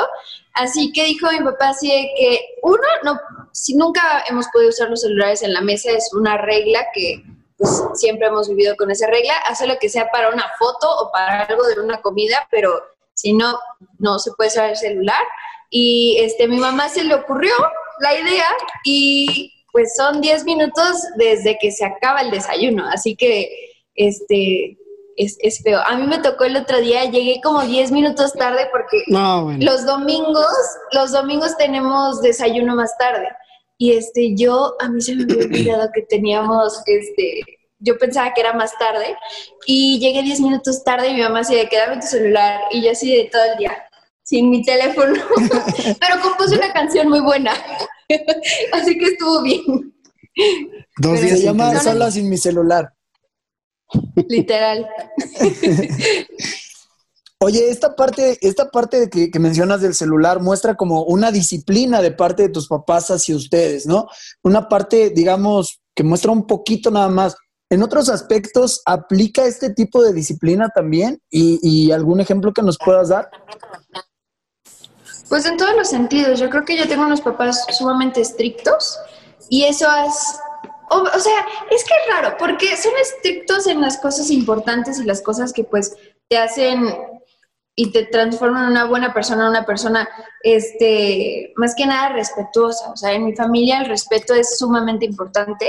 Así 0.54 0.94
que 0.94 1.04
dijo 1.04 1.30
mi 1.32 1.44
papá 1.44 1.70
así 1.70 1.90
de 1.90 2.10
que, 2.18 2.40
uno, 2.64 2.88
no, 3.04 3.20
si 3.52 3.76
nunca 3.76 4.24
hemos 4.30 4.48
podido 4.48 4.70
usar 4.70 4.90
los 4.90 5.02
celulares 5.02 5.44
en 5.44 5.54
la 5.54 5.62
mesa, 5.62 5.92
es 5.92 6.14
una 6.14 6.38
regla 6.38 6.88
que 6.94 7.22
pues 7.58 7.84
siempre 7.96 8.28
hemos 8.28 8.48
vivido 8.48 8.78
con 8.78 8.90
esa 8.90 9.08
regla, 9.08 9.34
hace 9.46 9.68
lo 9.68 9.78
que 9.78 9.90
sea 9.90 10.10
para 10.12 10.30
una 10.30 10.46
foto 10.58 10.90
o 10.90 11.12
para 11.12 11.44
algo 11.44 11.68
de 11.68 11.82
una 11.82 12.02
comida, 12.02 12.48
pero 12.50 12.82
si 13.14 13.34
no, 13.34 13.60
no 13.98 14.18
se 14.18 14.32
puede 14.32 14.50
usar 14.50 14.70
el 14.70 14.78
celular. 14.78 15.22
Y 15.70 16.18
este, 16.22 16.48
mi 16.48 16.58
mamá 16.58 16.88
se 16.88 17.04
le 17.04 17.14
ocurrió 17.14 17.52
la 18.00 18.18
idea 18.18 18.48
y 18.86 19.59
pues 19.80 19.96
son 19.96 20.20
10 20.20 20.44
minutos 20.44 21.04
desde 21.16 21.58
que 21.58 21.72
se 21.72 21.86
acaba 21.86 22.20
el 22.20 22.32
desayuno, 22.32 22.86
así 22.90 23.16
que 23.16 23.50
este 23.96 24.78
es, 25.16 25.38
es 25.40 25.64
feo. 25.64 25.80
A 25.88 25.96
mí 25.96 26.06
me 26.06 26.18
tocó 26.18 26.44
el 26.44 26.58
otro 26.58 26.82
día, 26.82 27.06
llegué 27.06 27.40
como 27.42 27.62
10 27.62 27.94
minutos 27.94 28.34
tarde 28.34 28.68
porque 28.74 29.04
No, 29.08 29.46
bueno. 29.46 29.60
los 29.62 29.86
domingos, 29.86 30.52
los 30.92 31.14
domingos 31.14 31.56
tenemos 31.56 32.22
desayuno 32.22 32.76
más 32.76 32.98
tarde. 32.98 33.30
Y 33.78 33.94
este, 33.94 34.36
yo, 34.36 34.76
a 34.82 34.90
mí 34.90 35.00
se 35.00 35.16
me 35.16 35.24
había 35.24 35.46
olvidado 35.46 35.90
que 35.94 36.02
teníamos, 36.02 36.82
este, 36.86 37.40
yo 37.80 37.98
pensaba 37.98 38.34
que 38.34 38.42
era 38.42 38.52
más 38.52 38.78
tarde. 38.78 39.16
Y 39.66 39.98
llegué 40.00 40.24
10 40.24 40.42
minutos 40.42 40.84
tarde 40.84 41.08
y 41.08 41.14
mi 41.14 41.22
mamá 41.22 41.40
así 41.40 41.56
de 41.56 41.70
quedarme 41.70 42.02
tu 42.02 42.08
celular. 42.08 42.64
Y 42.72 42.84
yo 42.84 42.92
así 42.92 43.16
de 43.16 43.30
todo 43.32 43.44
el 43.54 43.58
día, 43.60 43.78
sin 44.24 44.50
mi 44.50 44.62
teléfono. 44.62 45.14
Pero 46.02 46.22
compuse 46.22 46.58
una 46.58 46.74
canción 46.74 47.08
muy 47.08 47.22
buena. 47.22 47.54
así 48.74 48.98
que 48.98 49.06
estuvo 49.06 49.42
bien, 49.44 49.64
Dos 50.98 51.14
pero 51.14 51.14
días 51.14 51.30
Se 51.30 51.38
sin 51.38 51.46
llama. 51.46 51.80
Sola 51.80 52.12
sin 52.12 52.30
mi 52.30 52.38
celular. 52.38 52.94
literal. 54.28 54.88
Oye, 57.42 57.70
esta 57.70 57.96
parte, 57.96 58.38
esta 58.42 58.70
parte 58.70 59.10
que 59.10 59.40
mencionas 59.40 59.80
del 59.80 59.94
celular 59.96 60.42
muestra 60.42 60.76
como 60.76 61.04
una 61.04 61.32
disciplina 61.32 62.02
de 62.02 62.12
parte 62.12 62.44
de 62.44 62.50
tus 62.50 62.68
papás 62.68 63.10
hacia 63.12 63.34
ustedes, 63.36 63.86
¿no? 63.86 64.08
Una 64.44 64.68
parte, 64.68 65.10
digamos, 65.12 65.80
que 65.96 66.04
muestra 66.04 66.32
un 66.34 66.46
poquito 66.46 66.92
nada 66.92 67.08
más. 67.08 67.36
En 67.70 67.82
otros 67.82 68.10
aspectos, 68.10 68.82
¿aplica 68.86 69.46
este 69.46 69.74
tipo 69.74 70.04
de 70.04 70.12
disciplina 70.12 70.70
también? 70.76 71.22
¿Y, 71.30 71.60
y 71.62 71.92
algún 71.94 72.20
ejemplo 72.20 72.52
que 72.52 72.62
nos 72.62 72.78
puedas 72.78 73.08
dar? 73.08 73.30
Pues 75.30 75.46
en 75.46 75.58
todos 75.58 75.76
los 75.76 75.88
sentidos. 75.88 76.40
Yo 76.40 76.50
creo 76.50 76.66
que 76.66 76.76
yo 76.76 76.88
tengo 76.88 77.06
unos 77.06 77.22
papás 77.22 77.66
sumamente 77.78 78.22
estrictos 78.22 79.00
y 79.48 79.64
eso 79.64 79.88
es... 80.06 80.40
O, 80.92 81.20
sea, 81.20 81.46
es 81.70 81.84
que 81.84 81.94
es 81.94 82.16
raro, 82.16 82.36
porque 82.40 82.76
son 82.76 82.94
estrictos 83.00 83.68
en 83.68 83.80
las 83.80 84.00
cosas 84.00 84.32
importantes 84.32 85.00
y 85.00 85.04
las 85.04 85.22
cosas 85.22 85.54
que 85.54 85.64
pues 85.64 85.96
te 86.28 86.38
hacen 86.40 86.84
y 87.76 87.92
te 87.92 88.06
transforman 88.06 88.64
en 88.64 88.72
una 88.72 88.86
buena 88.86 89.14
persona, 89.14 89.48
una 89.48 89.68
persona, 89.68 90.10
este, 90.42 91.54
más 91.58 91.76
que 91.76 91.86
nada 91.86 92.10
respetuosa. 92.10 92.92
O 92.92 92.98
sea, 92.98 93.14
en 93.14 93.26
mi 93.26 93.36
familia 93.36 93.82
el 93.82 93.86
respeto 93.86 94.34
es 94.34 94.58
sumamente 94.58 95.06
importante. 95.06 95.68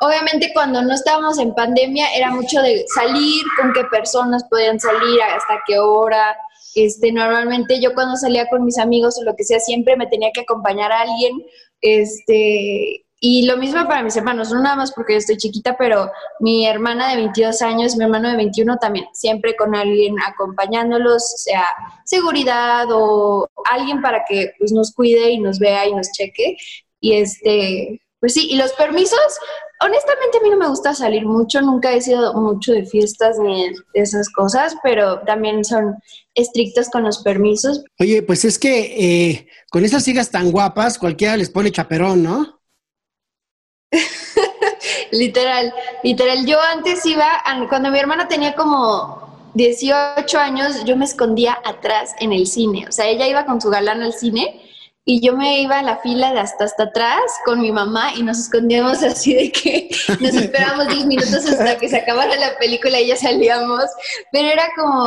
Obviamente 0.00 0.52
cuando 0.54 0.80
no 0.80 0.94
estábamos 0.94 1.38
en 1.38 1.54
pandemia 1.54 2.14
era 2.14 2.30
mucho 2.30 2.62
de 2.62 2.84
salir, 2.94 3.42
con 3.60 3.72
qué 3.72 3.82
personas 3.86 4.44
podían 4.44 4.78
salir, 4.78 5.20
hasta 5.22 5.60
qué 5.66 5.80
hora. 5.80 6.36
Este, 6.74 7.12
normalmente 7.12 7.80
yo 7.80 7.94
cuando 7.94 8.16
salía 8.16 8.48
con 8.48 8.64
mis 8.64 8.78
amigos 8.78 9.18
o 9.18 9.24
lo 9.24 9.34
que 9.36 9.44
sea, 9.44 9.60
siempre 9.60 9.96
me 9.96 10.06
tenía 10.06 10.30
que 10.32 10.42
acompañar 10.42 10.92
a 10.92 11.02
alguien 11.02 11.42
Este, 11.80 13.04
y 13.24 13.46
lo 13.46 13.56
mismo 13.56 13.86
para 13.86 14.02
mis 14.02 14.16
hermanos, 14.16 14.50
no 14.50 14.60
nada 14.60 14.74
más 14.74 14.90
porque 14.90 15.12
yo 15.12 15.18
estoy 15.18 15.36
chiquita, 15.36 15.76
pero 15.78 16.10
mi 16.40 16.66
hermana 16.66 17.08
de 17.08 17.16
22 17.18 17.62
años, 17.62 17.94
mi 17.94 18.02
hermano 18.02 18.28
de 18.28 18.36
21 18.36 18.78
también, 18.78 19.06
siempre 19.12 19.54
con 19.54 19.76
alguien 19.76 20.16
acompañándolos, 20.26 21.22
sea 21.36 21.64
seguridad 22.04 22.86
o 22.90 23.48
alguien 23.70 24.02
para 24.02 24.24
que 24.28 24.54
pues, 24.58 24.72
nos 24.72 24.92
cuide 24.92 25.30
y 25.30 25.38
nos 25.38 25.60
vea 25.60 25.86
y 25.86 25.94
nos 25.94 26.10
cheque. 26.10 26.56
Y 26.98 27.12
este, 27.12 28.02
pues 28.18 28.34
sí, 28.34 28.48
y 28.50 28.56
los 28.56 28.72
permisos, 28.72 29.38
honestamente 29.84 30.38
a 30.38 30.42
mí 30.42 30.50
no 30.50 30.56
me 30.56 30.68
gusta 30.68 30.94
salir 30.94 31.26
mucho, 31.26 31.60
nunca 31.60 31.92
he 31.92 32.00
sido 32.00 32.34
mucho 32.34 32.72
de 32.72 32.84
fiestas 32.84 33.38
ni 33.38 33.70
de 33.70 33.74
esas 33.94 34.30
cosas, 34.30 34.76
pero 34.82 35.20
también 35.20 35.64
son 35.64 35.96
estrictos 36.34 36.88
con 36.88 37.02
los 37.02 37.22
permisos. 37.22 37.84
Oye, 37.98 38.22
pues 38.22 38.44
es 38.44 38.58
que 38.58 39.30
eh, 39.30 39.48
con 39.70 39.84
esas 39.84 40.06
hijas 40.08 40.30
tan 40.30 40.50
guapas, 40.50 40.98
cualquiera 40.98 41.36
les 41.36 41.50
pone 41.50 41.72
chaperón, 41.72 42.22
¿no? 42.22 42.60
literal, 45.10 45.74
literal. 46.02 46.46
Yo 46.46 46.60
antes 46.60 47.04
iba, 47.04 47.42
cuando 47.68 47.90
mi 47.90 47.98
hermana 47.98 48.28
tenía 48.28 48.54
como 48.54 49.50
18 49.54 50.38
años, 50.38 50.84
yo 50.84 50.96
me 50.96 51.04
escondía 51.04 51.58
atrás 51.64 52.14
en 52.20 52.32
el 52.32 52.46
cine. 52.46 52.86
O 52.88 52.92
sea, 52.92 53.06
ella 53.08 53.28
iba 53.28 53.44
con 53.44 53.60
su 53.60 53.68
galán 53.68 54.02
al 54.02 54.14
cine 54.14 54.61
y 55.04 55.20
yo 55.20 55.36
me 55.36 55.60
iba 55.60 55.80
a 55.80 55.82
la 55.82 55.98
fila 55.98 56.32
de 56.32 56.40
hasta 56.40 56.64
hasta 56.64 56.84
atrás 56.84 57.20
con 57.44 57.60
mi 57.60 57.72
mamá 57.72 58.14
y 58.16 58.22
nos 58.22 58.38
escondíamos 58.38 59.02
así 59.02 59.34
de 59.34 59.52
que 59.52 59.90
nos 60.20 60.34
esperábamos 60.34 60.88
10 60.88 61.06
minutos 61.06 61.44
hasta 61.46 61.78
que 61.78 61.88
se 61.88 61.96
acabara 61.96 62.36
la 62.36 62.56
película 62.58 63.00
y 63.00 63.08
ya 63.08 63.16
salíamos. 63.16 63.84
Pero 64.30 64.48
era 64.48 64.68
como, 64.76 65.04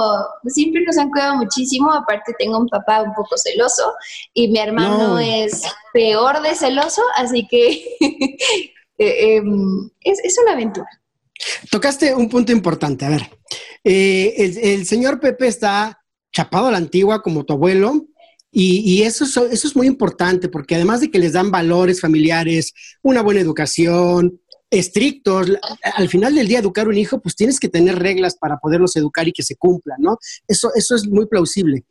siempre 0.47 0.83
nos 0.85 0.97
han 0.97 1.09
cuidado 1.09 1.37
muchísimo. 1.37 1.91
Aparte, 1.91 2.33
tengo 2.37 2.59
un 2.59 2.67
papá 2.67 3.01
un 3.01 3.13
poco 3.13 3.37
celoso 3.37 3.93
y 4.33 4.49
mi 4.49 4.59
hermano 4.59 5.19
es 5.19 5.63
peor 5.93 6.41
de 6.41 6.55
celoso, 6.55 7.01
así 7.15 7.47
que 7.47 7.85
Eh, 8.97 9.37
em, 9.37 9.89
es, 10.01 10.37
una 10.41 10.53
aventura. 10.53 10.87
Tocaste 11.69 12.13
un 12.15 12.29
punto 12.29 12.51
importante. 12.51 13.05
A 13.05 13.09
ver, 13.09 13.29
eh, 13.83 14.33
el, 14.63 14.85
señor 14.85 15.19
Pepe 15.19 15.47
está 15.47 16.01
chapado 16.31 16.67
a 16.67 16.71
la 16.71 16.77
antigua 16.77 17.21
como 17.21 17.43
tu 17.43 17.53
abuelo. 17.53 18.07
Y, 18.57 19.01
eso, 19.01 19.25
eso 19.25 19.67
es 19.67 19.75
muy 19.75 19.85
importante 19.85 20.47
porque 20.47 20.75
además 20.75 21.01
de 21.01 21.11
que 21.11 21.19
les 21.19 21.33
dan 21.33 21.51
valores 21.51 21.99
familiares, 21.99 22.73
una 23.01 23.21
buena 23.21 23.41
educación, 23.41 24.39
estrictos, 24.69 25.51
al 25.83 26.07
final 26.07 26.33
del 26.33 26.47
día 26.47 26.59
educar 26.59 26.87
un 26.87 26.97
hijo, 26.97 27.21
pues 27.21 27.35
tienes 27.35 27.59
que 27.59 27.67
tener 27.67 27.99
reglas 27.99 28.37
para 28.37 28.57
poderlos 28.57 28.95
educar 28.95 29.27
y 29.27 29.33
que 29.33 29.43
se 29.43 29.57
cumplan, 29.57 29.97
¿no? 29.99 30.17
Eso, 30.47 30.71
eso 30.73 30.95
es 30.95 31.05
muy 31.05 31.25
plausible. 31.25 31.83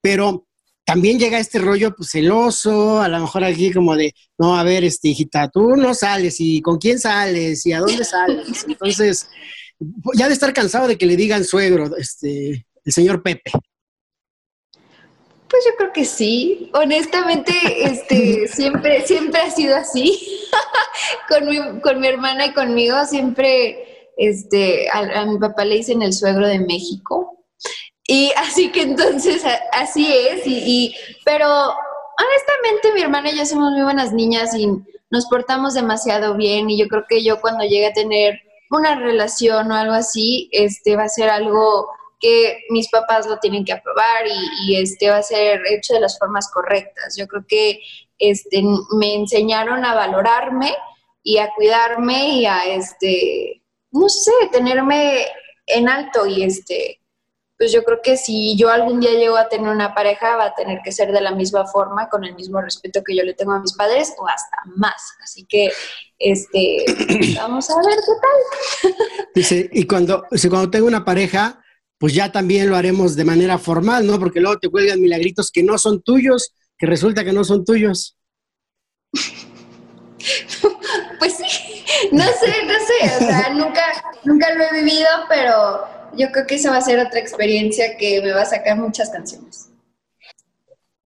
Pero 0.00 0.46
también 0.84 1.18
llega 1.18 1.40
este 1.40 1.58
rollo 1.58 1.92
pues, 1.96 2.10
celoso, 2.10 3.00
a 3.00 3.08
lo 3.08 3.18
mejor 3.18 3.42
aquí 3.42 3.72
como 3.72 3.96
de, 3.96 4.14
no, 4.38 4.56
a 4.56 4.62
ver, 4.62 4.84
este, 4.84 5.08
hijita, 5.08 5.48
tú 5.48 5.74
no 5.74 5.92
sales, 5.92 6.36
y 6.38 6.62
con 6.62 6.78
quién 6.78 7.00
sales, 7.00 7.66
y 7.66 7.72
a 7.72 7.80
dónde 7.80 8.04
sales. 8.04 8.64
Entonces, 8.68 9.26
ya 10.14 10.28
de 10.28 10.34
estar 10.34 10.52
cansado 10.52 10.86
de 10.86 10.96
que 10.96 11.06
le 11.06 11.16
digan 11.16 11.44
suegro, 11.44 11.96
este, 11.96 12.64
el 12.84 12.92
señor 12.92 13.24
Pepe. 13.24 13.50
Pues 15.52 15.64
yo 15.66 15.76
creo 15.76 15.92
que 15.92 16.06
sí. 16.06 16.70
Honestamente, 16.72 17.52
este, 17.84 18.48
siempre, 18.48 19.06
siempre 19.06 19.42
ha 19.42 19.50
sido 19.50 19.76
así. 19.76 20.48
con, 21.28 21.46
mi, 21.46 21.80
con 21.80 22.00
mi 22.00 22.08
hermana 22.08 22.46
y 22.46 22.54
conmigo, 22.54 22.96
siempre, 23.04 24.08
este, 24.16 24.88
a 24.90 25.26
mi 25.26 25.38
papá 25.38 25.66
le 25.66 25.76
dicen 25.76 26.00
el 26.00 26.14
suegro 26.14 26.48
de 26.48 26.58
México. 26.58 27.38
Y 28.06 28.32
así 28.36 28.72
que 28.72 28.82
entonces 28.82 29.42
así 29.72 30.12
es, 30.12 30.42
y, 30.44 30.94
pero 31.24 31.46
honestamente 31.46 32.92
mi 32.94 33.02
hermana 33.02 33.30
y 33.30 33.38
yo 33.38 33.46
somos 33.46 33.72
muy 33.72 33.82
buenas 33.82 34.12
niñas 34.12 34.54
y 34.56 34.68
nos 35.10 35.26
portamos 35.26 35.74
demasiado 35.74 36.36
bien 36.36 36.68
y 36.68 36.78
yo 36.78 36.88
creo 36.88 37.04
que 37.08 37.22
yo 37.22 37.40
cuando 37.40 37.64
llegue 37.64 37.86
a 37.86 37.92
tener 37.92 38.40
una 38.70 38.96
relación 38.96 39.70
o 39.70 39.74
algo 39.74 39.92
así, 39.92 40.48
este 40.50 40.96
va 40.96 41.04
a 41.04 41.08
ser 41.08 41.30
algo 41.30 41.88
que 42.22 42.64
mis 42.70 42.88
papás 42.88 43.26
lo 43.26 43.38
tienen 43.38 43.64
que 43.64 43.72
aprobar 43.72 44.24
y, 44.64 44.76
este 44.76 45.10
va 45.10 45.16
a 45.16 45.22
ser 45.22 45.60
hecho 45.68 45.92
de 45.92 46.00
las 46.00 46.18
formas 46.18 46.48
correctas. 46.50 47.16
Yo 47.18 47.26
creo 47.26 47.44
que 47.46 47.80
este, 48.18 48.62
me 48.96 49.14
enseñaron 49.14 49.84
a 49.84 49.94
valorarme 49.94 50.72
y 51.24 51.38
a 51.38 51.52
cuidarme 51.54 52.28
y 52.28 52.46
a 52.46 52.64
este, 52.66 53.62
no 53.90 54.08
sé, 54.08 54.32
tenerme 54.52 55.26
en 55.66 55.88
alto 55.88 56.26
y 56.26 56.44
este 56.44 57.02
pues 57.62 57.70
yo 57.70 57.84
creo 57.84 58.00
que 58.02 58.16
si 58.16 58.56
yo 58.56 58.70
algún 58.70 58.98
día 58.98 59.12
llego 59.12 59.36
a 59.36 59.48
tener 59.48 59.70
una 59.70 59.94
pareja, 59.94 60.34
va 60.34 60.46
a 60.46 60.54
tener 60.56 60.80
que 60.82 60.90
ser 60.90 61.12
de 61.12 61.20
la 61.20 61.30
misma 61.30 61.64
forma, 61.64 62.08
con 62.08 62.24
el 62.24 62.34
mismo 62.34 62.60
respeto 62.60 63.04
que 63.04 63.14
yo 63.16 63.22
le 63.22 63.34
tengo 63.34 63.52
a 63.52 63.60
mis 63.60 63.74
padres 63.74 64.12
o 64.18 64.26
hasta 64.26 64.56
más. 64.74 65.14
Así 65.22 65.46
que, 65.48 65.70
este, 66.18 66.84
vamos 67.36 67.70
a 67.70 67.76
ver 67.76 67.94
qué 67.94 68.90
tal. 68.90 68.94
Dice, 69.32 69.70
y 69.70 69.86
cuando, 69.86 70.24
cuando 70.50 70.70
tengo 70.72 70.88
una 70.88 71.04
pareja, 71.04 71.61
pues 72.02 72.14
ya 72.14 72.32
también 72.32 72.68
lo 72.68 72.74
haremos 72.74 73.14
de 73.14 73.24
manera 73.24 73.58
formal, 73.58 74.04
¿no? 74.04 74.18
Porque 74.18 74.40
luego 74.40 74.58
te 74.58 74.68
cuelgan 74.68 75.00
milagritos 75.00 75.52
que 75.52 75.62
no 75.62 75.78
son 75.78 76.02
tuyos, 76.02 76.52
que 76.76 76.86
resulta 76.86 77.22
que 77.22 77.32
no 77.32 77.44
son 77.44 77.64
tuyos. 77.64 78.18
pues 81.20 81.36
sí, 81.36 81.84
no 82.10 82.24
sé, 82.24 82.66
no 82.66 82.74
sé, 82.74 83.14
o 83.14 83.18
sea, 83.20 83.50
nunca, 83.54 83.84
nunca 84.24 84.52
lo 84.52 84.64
he 84.64 84.82
vivido, 84.82 85.06
pero 85.28 85.84
yo 86.16 86.32
creo 86.32 86.44
que 86.44 86.56
esa 86.56 86.72
va 86.72 86.78
a 86.78 86.82
ser 86.82 86.98
otra 86.98 87.20
experiencia 87.20 87.96
que 87.96 88.20
me 88.20 88.32
va 88.32 88.42
a 88.42 88.46
sacar 88.46 88.76
muchas 88.76 89.08
canciones. 89.10 89.68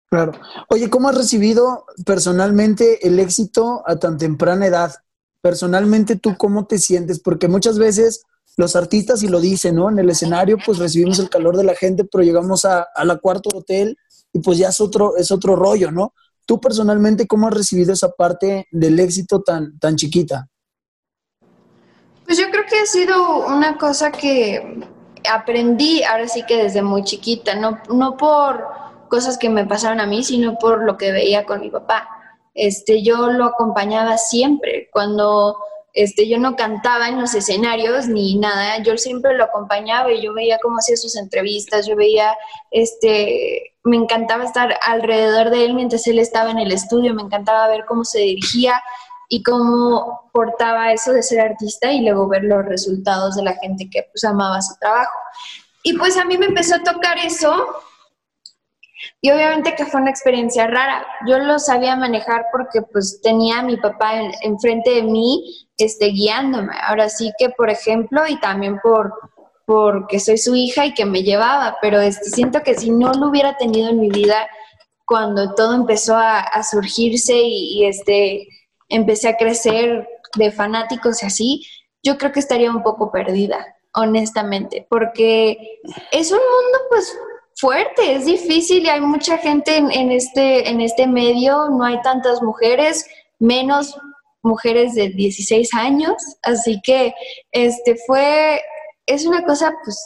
Claro. 0.09 0.33
Oye, 0.71 0.89
¿cómo 0.89 1.11
has 1.11 1.19
recibido 1.19 1.85
personalmente 2.07 3.07
el 3.07 3.21
éxito 3.21 3.83
a 3.85 3.97
tan 3.97 4.17
temprana 4.17 4.67
edad? 4.67 4.95
Personalmente, 5.43 6.17
¿tú 6.17 6.39
cómo 6.39 6.67
te 6.67 6.79
sientes? 6.79 7.21
Porque 7.21 7.49
muchas 7.49 7.79
veces 7.79 8.25
los 8.57 8.75
artistas, 8.75 9.23
y 9.23 9.29
lo 9.29 9.41
dicen, 9.41 9.77
¿no? 9.77 9.91
En 9.91 9.99
el 9.99 10.09
escenario, 10.09 10.57
pues 10.65 10.79
recibimos 10.79 11.19
el 11.19 11.29
calor 11.29 11.57
de 11.57 11.65
la 11.65 11.75
gente, 11.75 12.05
pero 12.05 12.25
llegamos 12.25 12.65
a, 12.65 12.89
la 13.05 13.17
cuarto 13.17 13.51
hotel 13.55 13.97
y 14.33 14.41
pues 14.41 14.59
ya 14.59 14.69
es 14.69 14.81
otro, 14.81 15.17
es 15.17 15.31
otro 15.31 15.57
rollo, 15.57 15.91
¿no? 15.91 16.15
Tú 16.47 16.61
personalmente, 16.61 17.27
¿cómo 17.27 17.49
has 17.49 17.55
recibido 17.55 17.93
esa 17.93 18.11
parte 18.11 18.67
del 18.71 18.99
éxito 18.99 19.43
tan, 19.43 19.79
tan 19.79 19.97
chiquita? 19.97 20.49
Pues 22.25 22.39
yo 22.39 22.51
creo 22.51 22.65
que 22.69 22.81
ha 22.81 22.87
sido 22.87 23.47
una 23.47 23.77
cosa 23.77 24.11
que 24.11 24.81
aprendí 25.31 26.03
ahora 26.03 26.29
sí 26.29 26.45
que 26.47 26.57
desde 26.57 26.83
muy 26.83 27.05
chiquita, 27.05 27.55
no, 27.55 27.79
no 27.89 28.17
por 28.17 28.65
cosas 29.09 29.39
que 29.39 29.49
me 29.49 29.67
pasaron 29.67 30.01
a 30.01 30.07
mí, 30.07 30.25
sino 30.25 30.59
por 30.59 30.83
lo 30.85 30.97
que 30.97 31.13
veía 31.13 31.45
con 31.45 31.61
mi 31.61 31.71
papá. 31.71 32.09
Este, 32.55 33.03
yo 33.03 33.31
lo 33.31 33.45
acompañaba 33.45 34.19
siempre. 34.19 34.89
Cuando 34.93 35.57
este, 35.97 36.29
yo 36.29 36.39
no 36.39 36.57
cantaba 36.57 37.09
en 37.09 37.19
los 37.19 37.35
escenarios 37.35 38.07
ni 38.07 38.37
nada, 38.37 38.83
yo 38.83 38.99
siempre 38.99 39.35
lo 39.35 39.45
acompañaba 39.45 40.13
y 40.13 40.21
yo 40.21 40.35
veía 40.35 40.59
cómo 40.63 40.77
hacía 40.77 40.95
sus 40.95 41.17
entrevistas, 41.17 41.87
yo 41.87 41.97
veía, 41.97 42.37
este, 42.71 43.75
me 43.83 43.97
encantaba 43.97 44.45
estar 44.45 44.79
alrededor 44.87 45.49
de 45.49 45.65
él 45.65 45.73
mientras 45.73 46.07
él 46.07 46.19
estaba 46.19 46.51
en 46.51 46.59
el 46.59 46.71
estudio, 46.71 47.15
me 47.15 47.23
encantaba 47.23 47.67
ver 47.69 47.87
cómo 47.89 48.05
se 48.05 48.19
dirigía 48.19 48.83
y 49.31 49.43
cómo 49.43 50.29
portaba 50.35 50.93
eso 50.93 51.13
de 51.13 51.23
ser 51.23 51.41
artista 51.41 51.91
y 51.91 52.03
luego 52.03 52.29
ver 52.29 52.45
los 52.45 52.67
resultados 52.67 53.35
de 53.37 53.45
la 53.45 53.55
gente 53.55 53.89
que 53.91 54.03
pues 54.13 54.23
amaba 54.25 54.61
su 54.61 54.77
trabajo. 54.79 55.19
Y 55.83 55.95
pues 55.95 56.19
a 56.19 56.27
mí 56.27 56.37
me 56.37 56.47
empezó 56.47 56.75
a 56.75 56.83
tocar 56.83 57.17
eso 57.17 57.69
y 59.21 59.31
obviamente 59.31 59.75
que 59.75 59.87
fue 59.87 60.01
una 60.01 60.11
experiencia 60.11 60.67
rara. 60.67 61.07
Yo 61.27 61.39
lo 61.39 61.59
sabía 61.59 61.97
manejar 61.97 62.47
porque 62.53 62.83
pues 62.83 63.21
tenía 63.23 63.61
a 63.61 63.63
mi 63.63 63.77
papá 63.77 64.13
enfrente 64.43 64.91
de 64.91 65.03
mí 65.03 65.67
este, 65.79 66.09
guiándome. 66.09 66.75
Ahora 66.87 67.09
sí 67.09 67.33
que, 67.39 67.51
por 67.51 67.71
ejemplo, 67.71 68.27
y 68.29 68.39
también 68.41 68.79
por 68.83 69.13
porque 69.65 70.21
soy 70.21 70.39
su 70.39 70.55
hija 70.55 70.87
y 70.87 70.95
que 70.95 71.05
me 71.05 71.25
llevaba, 71.25 71.77
pero 71.83 72.01
este, 72.01 72.31
siento 72.31 72.63
que 72.63 72.77
si 72.77 72.91
no 72.91 73.13
lo 73.15 73.31
hubiera 73.31 73.57
tenido 73.57 73.89
en 73.91 73.99
mi 73.99 74.11
vida 74.11 74.49
cuando 75.05 75.55
todo 75.55 75.75
empezó 75.75 76.17
a, 76.17 76.63
surgirse 76.63 77.35
y, 77.35 77.81
y 77.81 77.87
este, 77.87 78.47
empecé 78.89 79.29
a 79.29 79.37
crecer 79.37 80.09
de 80.37 80.53
fanáticos 80.53 81.21
y 81.23 81.27
así, 81.27 81.67
yo 82.01 82.17
creo 82.17 82.31
que 82.31 82.39
estaría 82.39 82.71
un 82.71 82.85
poco 82.85 83.11
perdida, 83.11 83.77
honestamente, 83.93 84.87
porque 84.89 85.81
es 86.13 86.31
un 86.31 86.39
mundo 86.39 86.79
pues 86.89 87.19
fuerte, 87.57 88.15
es 88.15 88.27
difícil 88.27 88.85
y 88.85 88.89
hay 88.89 89.01
mucha 89.01 89.39
gente 89.39 89.77
en, 89.77 90.13
este, 90.13 90.69
en 90.69 90.81
este 90.81 91.07
medio, 91.07 91.69
no 91.71 91.85
hay 91.85 92.01
tantas 92.03 92.43
mujeres, 92.43 93.07
menos 93.39 93.97
mujeres 94.43 94.95
de 94.95 95.09
16 95.09 95.75
años, 95.75 96.15
así 96.43 96.81
que 96.83 97.15
este 97.51 97.97
fue, 98.07 98.61
es 99.07 99.27
una 99.27 99.45
cosa 99.45 99.75
pues 99.85 99.99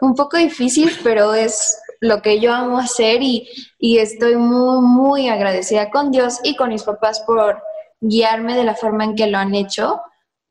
un 0.00 0.14
poco 0.14 0.36
difícil, 0.36 0.90
pero 1.02 1.34
es 1.34 1.78
lo 2.00 2.22
que 2.22 2.40
yo 2.40 2.52
amo 2.52 2.78
hacer 2.78 3.22
y, 3.22 3.48
y 3.78 3.98
estoy 3.98 4.36
muy, 4.36 4.80
muy 4.82 5.28
agradecida 5.28 5.90
con 5.90 6.10
Dios 6.10 6.38
y 6.42 6.56
con 6.56 6.70
mis 6.70 6.82
papás 6.82 7.20
por, 7.26 7.62
guiarme 8.02 8.56
de 8.56 8.64
la 8.64 8.74
forma 8.74 9.04
en 9.04 9.14
que 9.14 9.28
lo 9.28 9.38
han 9.38 9.54
hecho, 9.54 10.00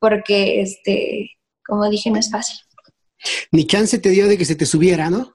porque, 0.00 0.62
este, 0.62 1.30
como 1.64 1.88
dije, 1.88 2.10
no 2.10 2.18
es 2.18 2.30
fácil. 2.30 2.58
Ni 3.52 3.66
chance 3.66 3.98
te 3.98 4.08
dio 4.08 4.26
de 4.26 4.36
que 4.36 4.44
se 4.44 4.56
te 4.56 4.66
subiera, 4.66 5.10
¿no? 5.10 5.34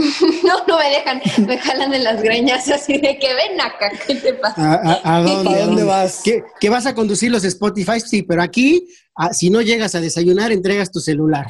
no, 0.44 0.64
no 0.66 0.78
me 0.78 0.88
dejan, 0.90 1.20
me 1.46 1.58
jalan 1.58 1.90
de 1.90 1.98
las 1.98 2.22
greñas 2.22 2.68
así 2.70 2.98
de 2.98 3.18
que 3.18 3.34
ven 3.34 3.60
acá, 3.60 3.90
¿qué 4.06 4.14
te 4.16 4.34
pasa? 4.34 4.54
¿A, 4.72 4.74
a- 4.74 5.16
a 5.16 5.22
dónde, 5.22 5.50
¿A 5.50 5.62
a 5.62 5.66
dónde 5.66 5.84
vas? 5.84 6.20
¿Que, 6.24 6.42
que 6.60 6.68
vas 6.70 6.86
a 6.86 6.94
conducir 6.94 7.30
los 7.30 7.44
Spotify? 7.44 8.00
Sí, 8.00 8.22
pero 8.22 8.42
aquí, 8.42 8.88
ah, 9.16 9.32
si 9.32 9.50
no 9.50 9.60
llegas 9.60 9.94
a 9.94 10.00
desayunar, 10.00 10.52
entregas 10.52 10.90
tu 10.90 11.00
celular. 11.00 11.46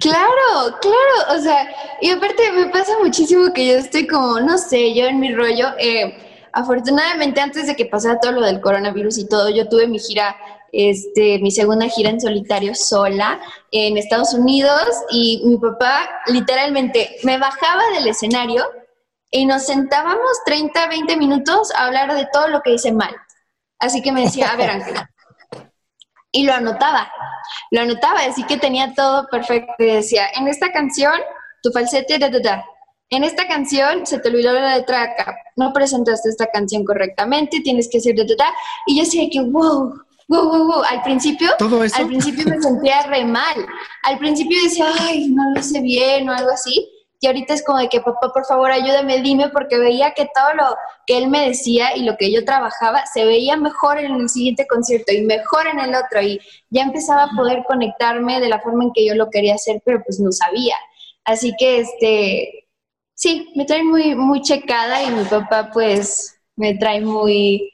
Claro, 0.00 0.78
claro, 0.80 1.38
o 1.38 1.42
sea, 1.42 1.68
y 2.00 2.10
aparte 2.10 2.50
me 2.52 2.66
pasa 2.70 2.92
muchísimo 3.02 3.52
que 3.52 3.66
yo 3.68 3.74
estoy 3.78 4.06
como, 4.06 4.40
no 4.40 4.58
sé, 4.58 4.94
yo 4.94 5.06
en 5.06 5.20
mi 5.20 5.32
rollo, 5.32 5.68
eh, 5.78 6.16
afortunadamente 6.52 7.40
antes 7.40 7.66
de 7.66 7.76
que 7.76 7.86
pasara 7.86 8.18
todo 8.20 8.32
lo 8.32 8.42
del 8.42 8.60
coronavirus 8.60 9.18
y 9.18 9.28
todo, 9.28 9.48
yo 9.50 9.68
tuve 9.68 9.86
mi 9.86 9.98
gira, 9.98 10.36
este, 10.72 11.38
mi 11.40 11.50
segunda 11.50 11.88
gira 11.88 12.10
en 12.10 12.20
solitario 12.20 12.74
sola 12.74 13.40
en 13.72 13.96
Estados 13.96 14.34
Unidos 14.34 14.88
y 15.10 15.42
mi 15.44 15.56
papá 15.58 16.08
literalmente 16.26 17.16
me 17.22 17.38
bajaba 17.38 17.82
del 17.94 18.06
escenario 18.08 18.64
y 19.30 19.46
nos 19.46 19.66
sentábamos 19.66 20.30
30, 20.44 20.88
20 20.88 21.16
minutos 21.16 21.72
a 21.74 21.86
hablar 21.86 22.14
de 22.14 22.26
todo 22.32 22.48
lo 22.48 22.62
que 22.62 22.74
hice 22.74 22.92
mal. 22.92 23.14
Así 23.78 24.02
que 24.02 24.12
me 24.12 24.22
decía, 24.22 24.50
a 24.50 24.56
ver, 24.56 24.70
Ángela, 24.70 25.10
y 26.32 26.44
lo 26.44 26.52
anotaba, 26.52 27.10
lo 27.70 27.80
anotaba, 27.80 28.20
así 28.20 28.44
que 28.44 28.56
tenía 28.56 28.92
todo 28.94 29.26
perfecto. 29.28 29.72
Y 29.78 29.86
decía, 29.86 30.26
en 30.34 30.48
esta 30.48 30.72
canción, 30.72 31.14
tu 31.62 31.70
falsete, 31.70 32.18
da, 32.18 32.28
da, 32.28 32.40
da. 32.40 32.64
En 33.08 33.24
esta 33.24 33.48
canción 33.48 34.06
se 34.06 34.20
te 34.20 34.28
olvidó 34.28 34.52
la 34.52 34.76
letra 34.76 35.02
acá. 35.02 35.36
No 35.56 35.72
presentaste 35.72 36.28
esta 36.28 36.46
canción 36.46 36.84
correctamente, 36.84 37.60
tienes 37.60 37.88
que 37.88 37.98
decir 37.98 38.16
da, 38.16 38.24
da, 38.24 38.34
da. 38.36 38.54
Y 38.86 38.96
yo 38.96 39.04
decía 39.04 39.28
que, 39.30 39.40
wow, 39.40 39.94
wow, 40.30 40.48
wow, 40.48 40.66
wow. 40.66 40.82
Al 40.88 41.02
principio, 41.02 41.50
Todo 41.58 41.84
eso. 41.84 41.96
al 41.96 42.06
principio 42.06 42.44
me 42.46 42.60
sentía 42.62 43.02
re 43.02 43.24
mal. 43.24 43.66
Al 44.04 44.18
principio 44.18 44.56
decía, 44.62 44.86
ay, 45.00 45.28
no 45.28 45.42
lo 45.52 45.60
hice 45.60 45.80
bien 45.80 46.28
o 46.28 46.32
algo 46.32 46.50
así. 46.50 46.88
Y 47.22 47.26
ahorita 47.26 47.52
es 47.52 47.62
como 47.62 47.78
de 47.78 47.88
que, 47.88 48.00
papá, 48.00 48.32
por 48.32 48.46
favor, 48.46 48.70
ayúdame, 48.70 49.20
dime, 49.20 49.50
porque 49.50 49.76
veía 49.76 50.12
que 50.12 50.24
todo 50.34 50.54
lo 50.54 50.74
que 51.06 51.18
él 51.18 51.28
me 51.28 51.48
decía 51.48 51.94
y 51.94 52.04
lo 52.04 52.16
que 52.16 52.32
yo 52.32 52.46
trabajaba 52.46 53.04
se 53.12 53.26
veía 53.26 53.56
mejor 53.58 53.98
en 53.98 54.12
el 54.12 54.28
siguiente 54.30 54.66
concierto 54.66 55.12
y 55.12 55.20
mejor 55.22 55.66
en 55.66 55.80
el 55.80 55.94
otro. 55.94 56.22
Y 56.22 56.40
ya 56.70 56.82
empezaba 56.82 57.24
a 57.24 57.36
poder 57.36 57.62
conectarme 57.68 58.40
de 58.40 58.48
la 58.48 58.60
forma 58.60 58.84
en 58.84 58.92
que 58.94 59.04
yo 59.04 59.14
lo 59.16 59.28
quería 59.28 59.56
hacer, 59.56 59.82
pero 59.84 60.00
pues 60.02 60.18
no 60.18 60.32
sabía. 60.32 60.76
Así 61.24 61.52
que, 61.58 61.80
este, 61.80 62.68
sí, 63.14 63.52
me 63.54 63.66
trae 63.66 63.84
muy, 63.84 64.14
muy 64.14 64.40
checada 64.40 65.02
y 65.02 65.10
mi 65.10 65.24
papá, 65.24 65.70
pues, 65.74 66.40
me 66.56 66.74
trae 66.76 67.02
muy 67.02 67.70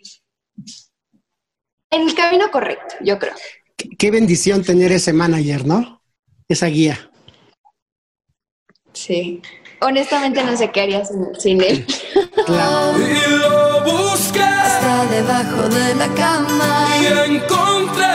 en 1.90 2.02
el 2.02 2.14
camino 2.14 2.50
correcto, 2.50 2.96
yo 3.00 3.18
creo. 3.18 3.34
Qué, 3.76 3.90
qué 3.96 4.10
bendición 4.10 4.62
tener 4.62 4.92
ese 4.92 5.12
manager, 5.12 5.66
¿no? 5.66 6.02
Esa 6.48 6.66
guía. 6.66 7.10
Sí. 8.92 9.42
Honestamente 9.80 10.42
no 10.42 10.56
sé 10.56 10.70
qué 10.70 10.80
haría 10.82 11.04
sin, 11.04 11.34
sin 11.38 11.62
él. 11.62 11.86
Claro. 12.46 12.98
Y 12.98 13.38
lo 13.40 13.84
busqué 13.84 14.42
Hasta 14.42 15.06
debajo 15.06 15.68
de 15.68 15.94
la 15.96 16.08
cama 16.14 16.88
y 17.00 17.34
encontré 17.34 18.06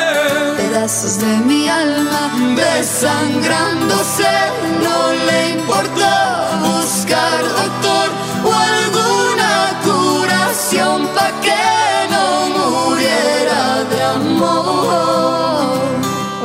pedazos 0.58 1.20
de 1.20 1.38
mi 1.46 1.68
alma 1.68 2.56
desangrándose. 2.56 4.24
No 4.82 5.14
le 5.26 5.50
importó 5.52 6.51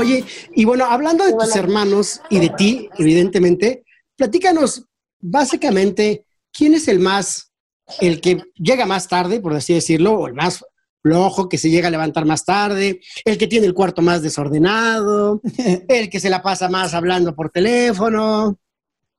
Oye, 0.07 0.25
y 0.55 0.65
bueno, 0.65 0.85
hablando 0.87 1.25
de 1.25 1.33
tus 1.33 1.55
hermanos 1.57 2.21
y 2.31 2.41
de 2.41 2.49
ti, 2.51 2.89
evidentemente, 2.99 3.85
platícanos 4.17 4.85
básicamente 5.21 6.25
quién 6.53 6.75
es 6.75 6.89
el 6.89 6.99
más, 7.01 7.53
el 8.01 8.21
que 8.21 8.43
llega 8.55 8.87
más 8.87 9.09
tarde, 9.09 9.41
por 9.41 9.55
así 9.55 9.75
decirlo, 9.75 10.13
o 10.15 10.27
el 10.29 10.35
más 10.35 10.65
flojo, 11.03 11.49
que 11.49 11.59
se 11.59 11.71
llega 11.71 11.89
a 11.89 11.91
levantar 11.91 12.25
más 12.25 12.45
tarde, 12.45 13.01
el 13.25 13.39
que 13.39 13.47
tiene 13.47 13.67
el 13.67 13.75
cuarto 13.75 14.03
más 14.03 14.23
desordenado, 14.23 15.41
el 15.89 16.09
que 16.11 16.19
se 16.21 16.31
la 16.31 16.43
pasa 16.43 16.69
más 16.69 16.95
hablando 16.95 17.35
por 17.35 17.51
teléfono, 17.51 18.59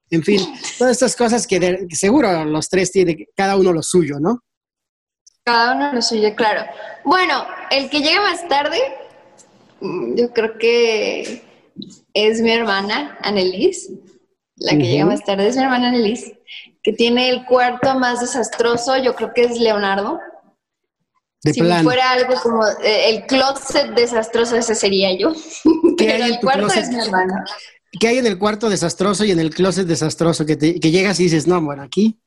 en 0.09 0.23
fin, 0.23 0.39
todas 0.77 0.93
estas 0.93 1.15
cosas 1.15 1.45
que, 1.47 1.59
de- 1.59 1.85
que 1.87 1.95
seguro 1.95 2.43
los 2.45 2.69
tres 2.69 2.91
tienen 2.91 3.25
cada 3.35 3.55
uno 3.57 3.71
lo 3.73 3.83
suyo, 3.83 4.19
¿no? 4.19 4.41
Cada 5.43 5.75
uno 5.75 5.93
lo 5.93 6.01
suyo, 6.01 6.35
claro. 6.35 6.65
Bueno, 7.05 7.45
el 7.71 7.89
que 7.89 8.01
llega 8.01 8.21
más 8.21 8.45
tarde, 8.49 8.79
yo 9.81 10.31
creo 10.33 10.57
que 10.57 11.41
es 12.13 12.41
mi 12.41 12.51
hermana, 12.51 13.17
Annelise. 13.21 13.89
La 14.59 14.71
que 14.71 14.87
llega 14.87 15.05
más 15.05 15.23
tarde 15.23 15.47
es 15.47 15.55
mi 15.55 15.63
hermana 15.63 15.89
Annelise, 15.89 16.39
que 16.81 16.91
tiene 16.93 17.29
el 17.29 17.45
cuarto 17.45 17.97
más 17.99 18.21
desastroso, 18.21 18.97
yo 18.97 19.13
creo 19.15 19.31
que 19.33 19.41
es 19.43 19.59
Leonardo. 19.59 20.19
De 21.43 21.53
si 21.53 21.61
plano. 21.61 21.83
fuera 21.83 22.11
algo 22.11 22.33
como 22.41 22.65
eh, 22.83 23.09
el 23.09 23.25
closet 23.27 23.91
desastroso, 23.93 24.55
ese 24.55 24.73
sería 24.73 25.15
yo. 25.15 25.31
¿Qué 25.97 26.11
hay 26.11 26.21
Pero 26.21 26.25
el 26.25 26.39
cuarto 26.39 26.61
closet? 26.65 26.83
es 26.83 26.89
mi 26.89 26.99
hermana. 26.99 27.45
¿Qué 27.99 28.07
hay 28.07 28.17
en 28.17 28.25
el 28.25 28.37
cuarto 28.39 28.69
desastroso 28.69 29.23
y 29.23 29.31
en 29.31 29.39
el 29.39 29.53
closet 29.53 29.85
desastroso 29.87 30.45
que, 30.45 30.55
te- 30.57 30.79
que 30.79 30.89
llegas 30.91 31.19
y 31.19 31.23
dices, 31.23 31.45
no, 31.47 31.61
bueno, 31.61 31.83
aquí 31.83 32.19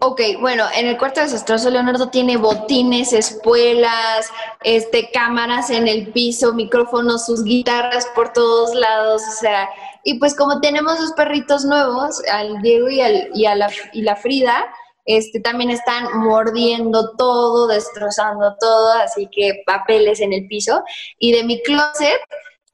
Ok, 0.00 0.20
bueno, 0.40 0.64
en 0.76 0.86
el 0.86 0.96
cuarto 0.96 1.20
desastroso 1.20 1.70
Leonardo 1.70 2.08
tiene 2.08 2.36
botines, 2.36 3.12
espuelas, 3.12 4.30
este, 4.62 5.10
cámaras 5.10 5.70
en 5.70 5.88
el 5.88 6.12
piso, 6.12 6.54
micrófonos, 6.54 7.26
sus 7.26 7.42
guitarras 7.42 8.06
por 8.14 8.32
todos 8.32 8.76
lados, 8.76 9.22
o 9.28 9.40
sea, 9.40 9.68
y 10.04 10.20
pues 10.20 10.36
como 10.36 10.60
tenemos 10.60 11.00
dos 11.00 11.12
perritos 11.12 11.64
nuevos, 11.64 12.22
al 12.32 12.62
Diego 12.62 12.88
y, 12.88 13.00
al, 13.00 13.30
y, 13.34 13.46
a 13.46 13.56
la, 13.56 13.70
y 13.92 14.02
la 14.02 14.14
Frida, 14.14 14.72
este, 15.04 15.40
también 15.40 15.70
están 15.70 16.18
mordiendo 16.18 17.16
todo, 17.16 17.66
destrozando 17.66 18.54
todo, 18.60 18.92
así 19.02 19.28
que 19.32 19.62
papeles 19.66 20.20
en 20.20 20.32
el 20.32 20.46
piso. 20.46 20.84
Y 21.18 21.32
de 21.32 21.42
mi 21.42 21.60
closet, 21.62 22.20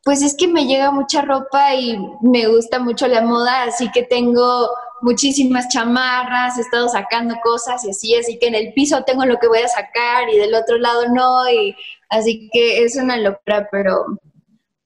pues 0.02 0.20
es 0.22 0.36
que 0.36 0.46
me 0.46 0.66
llega 0.66 0.90
mucha 0.90 1.22
ropa 1.22 1.74
y 1.74 1.96
me 2.20 2.48
gusta 2.48 2.80
mucho 2.80 3.06
la 3.06 3.22
moda, 3.22 3.62
así 3.62 3.90
que 3.92 4.02
tengo 4.02 4.68
muchísimas 5.04 5.68
chamarras, 5.68 6.56
he 6.56 6.62
estado 6.62 6.88
sacando 6.88 7.36
cosas 7.44 7.84
y 7.84 7.90
así, 7.90 8.16
así 8.16 8.38
que 8.38 8.48
en 8.48 8.54
el 8.54 8.72
piso 8.72 9.04
tengo 9.04 9.26
lo 9.26 9.38
que 9.38 9.48
voy 9.48 9.58
a 9.58 9.68
sacar 9.68 10.28
y 10.32 10.38
del 10.38 10.54
otro 10.54 10.78
lado 10.78 11.08
no, 11.08 11.48
y 11.50 11.76
así 12.08 12.48
que 12.50 12.82
es 12.82 12.96
una 12.96 13.18
locura, 13.18 13.68
pero 13.70 14.06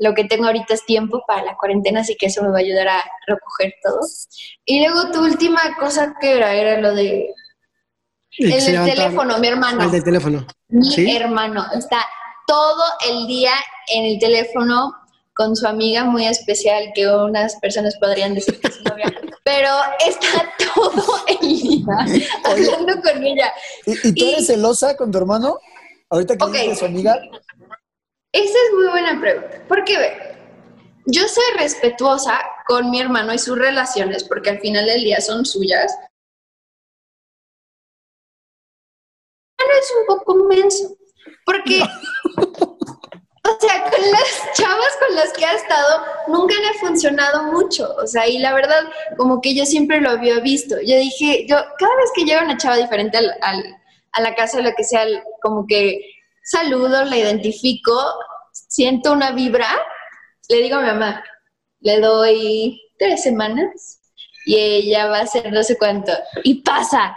lo 0.00 0.14
que 0.14 0.24
tengo 0.24 0.46
ahorita 0.46 0.74
es 0.74 0.84
tiempo 0.84 1.22
para 1.26 1.44
la 1.44 1.56
cuarentena, 1.56 2.00
así 2.00 2.16
que 2.18 2.26
eso 2.26 2.42
me 2.42 2.50
va 2.50 2.56
a 2.56 2.60
ayudar 2.60 2.88
a 2.88 3.04
recoger 3.28 3.74
todo. 3.82 4.00
Y 4.64 4.80
luego 4.80 5.12
tu 5.12 5.22
última 5.22 5.60
cosa 5.78 6.16
que 6.20 6.36
era, 6.36 6.52
era 6.52 6.80
lo 6.80 6.94
de 6.94 7.32
El 8.38 8.52
el 8.52 8.94
teléfono, 8.94 9.38
mi 9.38 9.46
hermano. 9.46 9.82
Al 9.82 9.90
del 9.92 10.04
teléfono. 10.04 10.46
Mi 10.68 10.84
¿Sí? 10.84 11.16
hermano 11.16 11.64
está 11.76 12.04
todo 12.46 12.84
el 13.08 13.28
día 13.28 13.52
en 13.94 14.04
el 14.04 14.18
teléfono 14.18 14.94
con 15.34 15.54
su 15.54 15.66
amiga 15.68 16.04
muy 16.04 16.26
especial, 16.26 16.90
que 16.92 17.06
unas 17.06 17.54
personas 17.60 17.96
podrían 17.98 18.34
decir 18.34 18.58
que 18.60 18.66
es 18.66 18.80
novia, 18.82 19.12
pero 19.48 19.70
está 20.06 20.52
todo 20.74 21.24
el 21.26 21.48
día 21.48 21.86
hablando 22.44 23.00
con 23.00 23.24
ella. 23.24 23.50
¿Y, 23.86 24.08
y 24.08 24.12
tú 24.14 24.24
eres 24.26 24.46
celosa 24.46 24.94
con 24.94 25.10
tu 25.10 25.16
hermano? 25.16 25.58
Ahorita 26.10 26.36
que 26.36 26.44
Ok. 26.44 26.52
dices 26.52 26.78
su 26.80 26.84
amiga. 26.84 27.18
Esa 28.30 28.58
es 28.66 28.74
muy 28.74 28.88
buena 28.88 29.18
pregunta, 29.18 29.64
porque 29.66 29.96
ve, 29.96 30.36
yo 31.06 31.26
soy 31.28 31.44
respetuosa 31.58 32.38
con 32.66 32.90
mi 32.90 33.00
hermano 33.00 33.32
y 33.32 33.38
sus 33.38 33.58
relaciones, 33.58 34.22
porque 34.24 34.50
al 34.50 34.60
final 34.60 34.84
del 34.84 35.00
día 35.02 35.18
son 35.22 35.46
suyas. 35.46 35.96
Hermano 39.58 39.80
es 39.80 39.92
un 39.98 40.06
poco 40.14 40.34
menso, 40.44 40.94
porque, 41.46 41.80
chavas 44.58 44.96
con 44.98 45.14
las 45.14 45.32
que 45.32 45.44
ha 45.44 45.54
estado, 45.54 46.04
nunca 46.28 46.54
le 46.54 46.68
ha 46.68 46.74
funcionado 46.74 47.44
mucho, 47.52 47.94
o 48.02 48.06
sea, 48.06 48.26
y 48.26 48.38
la 48.38 48.52
verdad, 48.52 48.82
como 49.16 49.40
que 49.40 49.54
yo 49.54 49.64
siempre 49.64 50.00
lo 50.00 50.10
había 50.10 50.40
visto. 50.40 50.76
Yo 50.80 50.96
dije, 50.96 51.46
yo, 51.48 51.56
cada 51.78 51.96
vez 51.96 52.10
que 52.14 52.24
llega 52.24 52.42
una 52.42 52.56
chava 52.56 52.76
diferente 52.76 53.18
al, 53.18 53.30
al- 53.40 53.76
a 54.12 54.20
la 54.20 54.34
casa, 54.34 54.60
lo 54.60 54.72
que 54.74 54.84
sea, 54.84 55.04
como 55.42 55.66
que 55.66 56.00
saludo, 56.42 57.04
la 57.04 57.16
identifico, 57.16 57.94
siento 58.52 59.12
una 59.12 59.30
vibra, 59.32 59.68
le 60.48 60.56
digo 60.62 60.76
a 60.76 60.80
mi 60.80 60.86
mamá, 60.88 61.22
le 61.80 62.00
doy 62.00 62.80
tres 62.98 63.22
semanas 63.22 64.00
y 64.46 64.56
ella 64.56 65.06
va 65.06 65.18
a 65.18 65.22
hacer 65.22 65.52
no 65.52 65.62
sé 65.62 65.76
cuánto. 65.78 66.12
Y 66.42 66.62
pasa, 66.62 67.16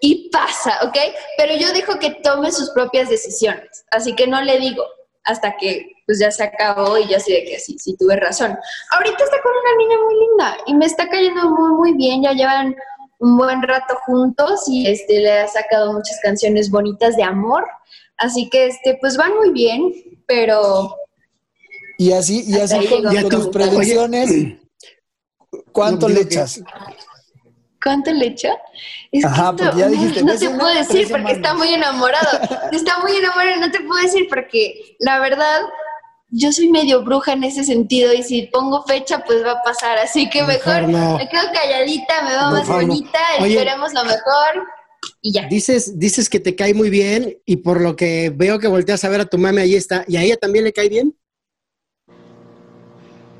y 0.00 0.30
pasa, 0.30 0.78
¿ok? 0.82 0.96
Pero 1.36 1.54
yo 1.56 1.72
dejo 1.72 1.98
que 1.98 2.10
tome 2.22 2.50
sus 2.50 2.70
propias 2.70 3.08
decisiones, 3.08 3.84
así 3.90 4.14
que 4.16 4.26
no 4.26 4.40
le 4.42 4.58
digo 4.58 4.84
hasta 5.24 5.56
que 5.56 5.91
pues 6.06 6.18
ya 6.18 6.30
se 6.30 6.44
acabó 6.44 6.98
y 6.98 7.08
ya 7.08 7.20
sé 7.20 7.32
de 7.32 7.44
que 7.44 7.58
sí, 7.58 7.76
sí 7.78 7.96
tuve 7.98 8.16
razón. 8.16 8.56
Ahorita 8.90 9.24
está 9.24 9.40
con 9.42 9.52
una 9.52 9.76
niña 9.78 9.96
muy 10.04 10.14
linda 10.14 10.56
y 10.66 10.74
me 10.74 10.86
está 10.86 11.08
cayendo 11.08 11.50
muy, 11.50 11.72
muy 11.72 11.92
bien, 11.96 12.22
ya 12.22 12.32
llevan 12.32 12.74
un 13.18 13.36
buen 13.36 13.62
rato 13.62 13.96
juntos 14.04 14.64
y 14.66 14.86
este, 14.86 15.20
le 15.20 15.32
ha 15.32 15.48
sacado 15.48 15.92
muchas 15.92 16.18
canciones 16.22 16.70
bonitas 16.70 17.16
de 17.16 17.22
amor. 17.22 17.64
Así 18.16 18.48
que, 18.50 18.66
este, 18.66 18.98
pues 19.00 19.16
van 19.16 19.36
muy 19.36 19.50
bien, 19.50 19.92
pero 20.26 20.96
Y 21.98 22.12
así, 22.12 22.44
y 22.46 22.58
así 22.58 22.86
con, 22.88 23.28
tus 23.28 23.48
predicciones, 23.48 24.56
¿cuánto 25.72 26.08
No, 26.08 26.14
le 26.14 26.22
echas? 26.22 26.62
¿Cuánto 27.82 28.12
le 28.12 28.26
echó? 28.26 28.48
Es 29.10 29.24
Ajá, 29.24 29.54
que 29.56 29.64
porque 29.64 29.78
ya 29.78 29.88
dijiste, 29.88 30.22
no 30.22 30.32
de 30.32 30.38
te 30.38 30.48
una, 30.48 30.58
puedo 30.58 30.74
decir 30.74 31.08
porque 31.10 31.32
está 31.32 31.54
muy 31.54 31.74
enamorado. 31.74 32.40
Está 32.72 32.98
muy 33.00 33.16
enamorado, 33.16 33.60
no 33.60 33.70
te 33.70 33.80
puedo 33.80 34.02
decir 34.02 34.26
porque 34.28 34.96
la 35.00 35.20
verdad 35.20 35.60
yo 36.34 36.50
soy 36.50 36.68
medio 36.70 37.02
bruja 37.04 37.34
en 37.34 37.44
ese 37.44 37.62
sentido 37.62 38.12
y 38.12 38.22
si 38.22 38.42
pongo 38.46 38.82
fecha 38.84 39.22
pues 39.24 39.44
va 39.44 39.52
a 39.52 39.62
pasar, 39.62 39.98
así 39.98 40.28
que 40.30 40.42
Mejor 40.42 40.86
mejor, 40.86 40.88
no. 40.88 41.18
me 41.18 41.28
quedo 41.28 41.42
calladita, 41.52 42.22
me 42.22 42.30
veo 42.30 42.50
más 42.50 42.66
no. 42.68 42.74
bonita, 42.74 43.18
Oye. 43.40 43.50
esperemos 43.52 43.92
lo 43.92 44.04
mejor 44.04 44.66
y 45.20 45.32
ya. 45.32 45.46
Dices, 45.46 45.98
dices 45.98 46.28
que 46.30 46.40
te 46.40 46.56
cae 46.56 46.74
muy 46.74 46.88
bien 46.88 47.36
y 47.44 47.56
por 47.58 47.80
lo 47.80 47.96
que 47.96 48.32
veo 48.34 48.58
que 48.58 48.66
volteas 48.68 49.04
a 49.04 49.08
ver 49.10 49.20
a 49.20 49.26
tu 49.26 49.36
mami, 49.36 49.60
ahí 49.60 49.74
está. 49.74 50.04
¿Y 50.08 50.16
a 50.16 50.22
ella 50.22 50.36
también 50.36 50.64
le 50.64 50.72
cae 50.72 50.88
bien? 50.88 51.14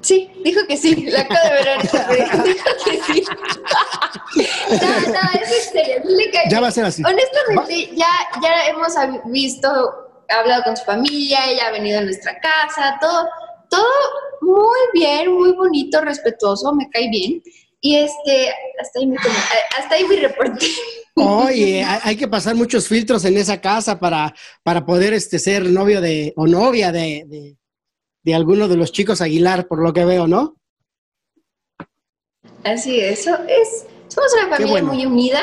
Sí, 0.00 0.28
dijo 0.44 0.60
que 0.66 0.76
sí, 0.76 1.06
la 1.06 1.20
acabo 1.20 1.40
de 1.48 1.50
ver 1.54 1.68
ahorita, 1.68 2.06
pero 2.08 2.42
dijo 2.44 2.68
que 2.84 3.02
sí. 3.14 3.24
No, 4.36 4.88
no, 5.12 5.40
es 5.40 5.66
en 5.66 5.72
serio, 5.72 5.94
sí 6.04 6.14
le 6.16 6.30
cae 6.32 6.50
Ya 6.50 6.60
va 6.60 6.68
a 6.68 6.72
ser 6.72 6.84
así. 6.84 7.02
Honestamente, 7.04 7.94
ya, 7.96 8.08
ya 8.42 8.66
hemos 8.68 8.96
hab- 8.96 9.22
visto, 10.22 10.34
hablado 10.38 10.62
con 10.64 10.76
su 10.76 10.84
familia, 10.84 11.50
ella 11.50 11.68
ha 11.68 11.72
venido 11.72 11.98
a 11.98 12.02
nuestra 12.02 12.38
casa, 12.40 12.98
todo, 13.00 13.28
todo 13.70 13.84
muy 14.40 14.78
bien, 14.92 15.32
muy 15.32 15.52
bonito, 15.52 16.00
respetuoso, 16.00 16.74
me 16.74 16.88
cae 16.90 17.08
bien. 17.10 17.42
Y 17.80 17.96
este, 17.96 18.48
hasta 18.80 19.00
ahí 19.00 19.06
mi, 19.06 19.16
hasta 19.76 19.94
ahí 19.94 20.04
mi 20.04 20.16
reporte. 20.16 20.66
Oye, 21.16 21.82
hay 21.82 22.00
hay 22.04 22.16
que 22.16 22.28
pasar 22.28 22.54
muchos 22.54 22.86
filtros 22.86 23.24
en 23.24 23.36
esa 23.36 23.60
casa 23.60 23.98
para, 23.98 24.32
para 24.62 24.86
poder 24.86 25.14
este, 25.14 25.38
ser 25.38 25.64
novio 25.64 26.00
de, 26.00 26.32
o 26.36 26.46
novia 26.46 26.92
de, 26.92 27.24
de, 27.26 27.56
de 28.22 28.34
alguno 28.34 28.68
de 28.68 28.76
los 28.76 28.92
chicos 28.92 29.20
Aguilar, 29.20 29.66
por 29.66 29.82
lo 29.82 29.92
que 29.92 30.04
veo, 30.04 30.26
¿no? 30.26 30.56
Así 32.64 33.00
es, 33.00 33.20
eso 33.20 33.36
es, 33.48 33.86
somos 34.06 34.32
una 34.34 34.48
familia 34.48 34.72
bueno. 34.72 34.92
muy 34.92 35.04
unida, 35.04 35.42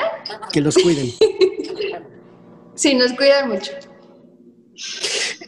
Que 0.52 0.62
los 0.62 0.76
cuiden. 0.76 1.12
sí, 2.76 2.94
nos 2.96 3.12
cuidan 3.14 3.50
mucho. 3.50 3.74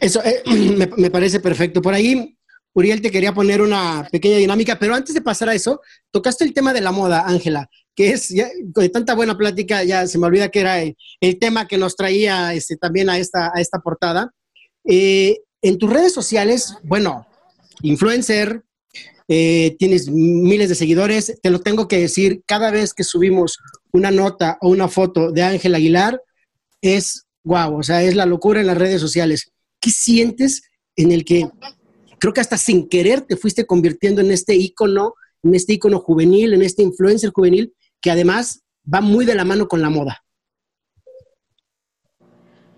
Eso 0.00 0.22
eh, 0.24 0.42
me, 0.96 1.10
parece 1.10 1.40
perfecto. 1.40 1.82
Por 1.82 1.94
ahí, 1.94 2.36
Uriel 2.74 3.00
te 3.00 3.10
quería 3.10 3.34
poner 3.34 3.60
una 3.60 4.08
pequeña 4.10 4.36
dinámica, 4.36 4.78
pero 4.78 4.94
antes 4.94 5.14
de 5.14 5.20
pasar 5.20 5.48
a 5.48 5.54
eso, 5.54 5.80
tocaste 6.10 6.44
el 6.44 6.54
tema 6.54 6.72
de 6.72 6.80
la 6.80 6.92
moda, 6.92 7.24
Ángela, 7.26 7.68
que 7.94 8.10
es, 8.10 8.28
ya, 8.28 8.48
de 8.62 8.88
tanta 8.88 9.14
buena 9.14 9.36
plática, 9.36 9.84
ya 9.84 10.06
se 10.06 10.18
me 10.18 10.26
olvida 10.26 10.50
que 10.50 10.60
era 10.60 10.80
el, 10.82 11.38
tema 11.38 11.68
que 11.68 11.78
nos 11.78 11.96
traía 11.96 12.54
este, 12.54 12.76
también 12.76 13.10
a 13.10 13.18
esta, 13.18 13.52
a 13.54 13.60
esta 13.60 13.78
portada. 13.80 14.32
Eh, 14.84 15.38
en 15.60 15.78
tus 15.78 15.90
redes 15.90 16.12
sociales, 16.12 16.74
bueno, 16.82 17.26
influencer, 17.82 18.62
eh, 19.28 19.76
tienes 19.78 20.08
miles 20.10 20.68
de 20.68 20.74
seguidores, 20.74 21.38
te 21.40 21.50
lo 21.50 21.60
tengo 21.60 21.88
que 21.88 21.98
decir, 21.98 22.42
cada 22.46 22.70
vez 22.70 22.92
que 22.92 23.04
subimos 23.04 23.58
una 23.92 24.10
nota 24.10 24.58
o 24.60 24.68
una 24.68 24.88
foto 24.88 25.30
de 25.30 25.42
Ángel 25.42 25.74
Aguilar, 25.74 26.20
es 26.80 27.26
guau, 27.44 27.78
o 27.78 27.82
sea, 27.82 28.02
es 28.02 28.14
la 28.14 28.26
locura 28.26 28.60
en 28.60 28.66
las 28.66 28.78
redes 28.78 29.00
sociales. 29.00 29.52
¿Qué 29.80 29.90
sientes 29.90 30.62
en 30.96 31.12
el 31.12 31.24
que 31.24 31.48
creo 32.18 32.32
que 32.32 32.40
hasta 32.40 32.56
sin 32.56 32.88
querer 32.88 33.22
te 33.22 33.36
fuiste 33.36 33.66
convirtiendo 33.66 34.20
en 34.20 34.30
este 34.30 34.54
ícono, 34.54 35.14
en 35.42 35.54
este 35.54 35.74
ícono 35.74 35.98
juvenil, 35.98 36.54
en 36.54 36.62
este 36.62 36.82
influencer 36.82 37.30
juvenil, 37.30 37.74
que 38.00 38.10
además 38.10 38.62
va 38.92 39.00
muy 39.00 39.24
de 39.24 39.34
la 39.34 39.44
mano 39.44 39.68
con 39.68 39.82
la 39.82 39.90
moda? 39.90 40.22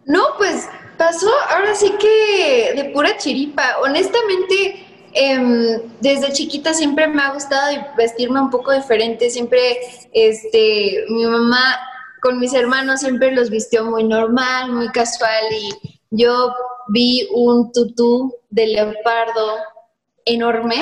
No, 0.06 0.22
pues 0.38 0.66
pasó 0.96 1.30
ahora 1.50 1.74
sí 1.74 1.92
que 1.98 2.74
de 2.74 2.90
pura 2.90 3.16
chiripa. 3.16 3.78
Honestamente, 3.82 4.86
em, 5.12 5.80
desde 6.00 6.32
chiquita 6.32 6.74
siempre 6.74 7.06
me 7.06 7.22
ha 7.22 7.32
gustado 7.32 7.76
vestirme 7.96 8.40
un 8.40 8.50
poco 8.50 8.72
diferente. 8.72 9.30
Siempre, 9.30 9.78
este, 10.12 11.04
mi 11.08 11.24
mamá 11.26 11.78
con 12.24 12.38
mis 12.40 12.54
hermanos 12.54 13.00
siempre 13.00 13.32
los 13.32 13.50
vistió 13.50 13.84
muy 13.84 14.02
normal, 14.02 14.72
muy 14.72 14.88
casual 14.92 15.44
y 15.52 15.68
yo 16.10 16.54
vi 16.88 17.28
un 17.34 17.70
tutú 17.70 18.34
de 18.48 18.66
leopardo 18.68 19.58
enorme 20.24 20.76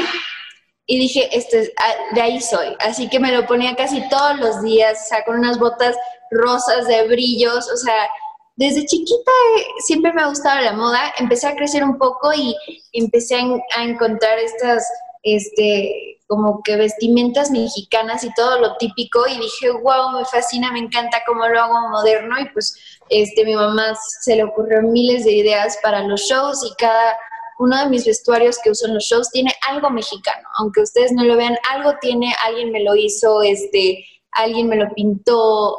y 0.87 0.99
dije, 1.01 1.29
este, 1.37 1.63
es- 1.63 1.73
ah, 1.79 1.95
de 2.15 2.21
ahí 2.23 2.41
soy. 2.41 2.77
Así 2.79 3.09
que 3.09 3.19
me 3.19 3.33
lo 3.33 3.45
ponía 3.47 3.75
casi 3.75 4.09
todos 4.09 4.39
los 4.39 4.63
días, 4.63 5.03
o 5.05 5.09
sea, 5.09 5.25
con 5.25 5.37
unas 5.41 5.59
botas 5.59 5.97
rosas 6.31 6.87
de 6.87 7.09
brillos, 7.09 7.69
o 7.73 7.77
sea, 7.77 8.09
desde 8.55 8.87
chiquita 8.87 9.33
eh, 9.59 9.65
siempre 9.85 10.13
me 10.13 10.23
ha 10.23 10.29
gustado 10.29 10.61
la 10.61 10.73
moda, 10.75 11.13
empecé 11.19 11.49
a 11.49 11.57
crecer 11.57 11.83
un 11.83 11.99
poco 11.99 12.33
y 12.33 12.55
empecé 12.93 13.35
a 13.77 13.83
encontrar 13.83 14.39
estas, 14.39 14.87
este, 15.25 16.21
como 16.33 16.63
que 16.63 16.77
vestimentas 16.77 17.51
mexicanas 17.51 18.25
y 18.25 18.33
todo 18.33 18.59
lo 18.59 18.79
típico 18.79 19.27
y 19.29 19.39
dije, 19.39 19.71
wow, 19.71 20.19
me 20.19 20.25
fascina, 20.25 20.73
me 20.73 20.79
encanta 20.79 21.23
cómo 21.27 21.47
lo 21.47 21.61
hago 21.61 21.91
moderno 21.91 22.41
y 22.41 22.49
pues 22.55 22.75
este, 23.11 23.45
mi 23.45 23.55
mamá 23.55 23.95
se 24.23 24.37
le 24.37 24.45
ocurrió 24.45 24.81
miles 24.81 25.27
de 25.27 25.33
ideas 25.33 25.77
para 25.83 26.03
los 26.05 26.23
shows 26.23 26.65
y 26.65 26.75
cada 26.77 27.19
uno 27.59 27.79
de 27.79 27.91
mis 27.91 28.07
vestuarios 28.07 28.59
que 28.65 28.71
uso 28.71 28.87
en 28.87 28.95
los 28.95 29.05
shows 29.05 29.29
tiene 29.31 29.53
algo 29.69 29.91
mexicano, 29.91 30.49
aunque 30.57 30.81
ustedes 30.81 31.13
no 31.13 31.23
lo 31.23 31.37
vean, 31.37 31.59
algo 31.71 31.93
tiene, 32.01 32.35
alguien 32.47 32.73
me 32.73 32.83
lo 32.83 32.97
hizo, 32.97 33.43
este, 33.43 34.03
alguien 34.31 34.71
me 34.71 34.77
lo 34.77 34.89
pintó, 34.95 35.77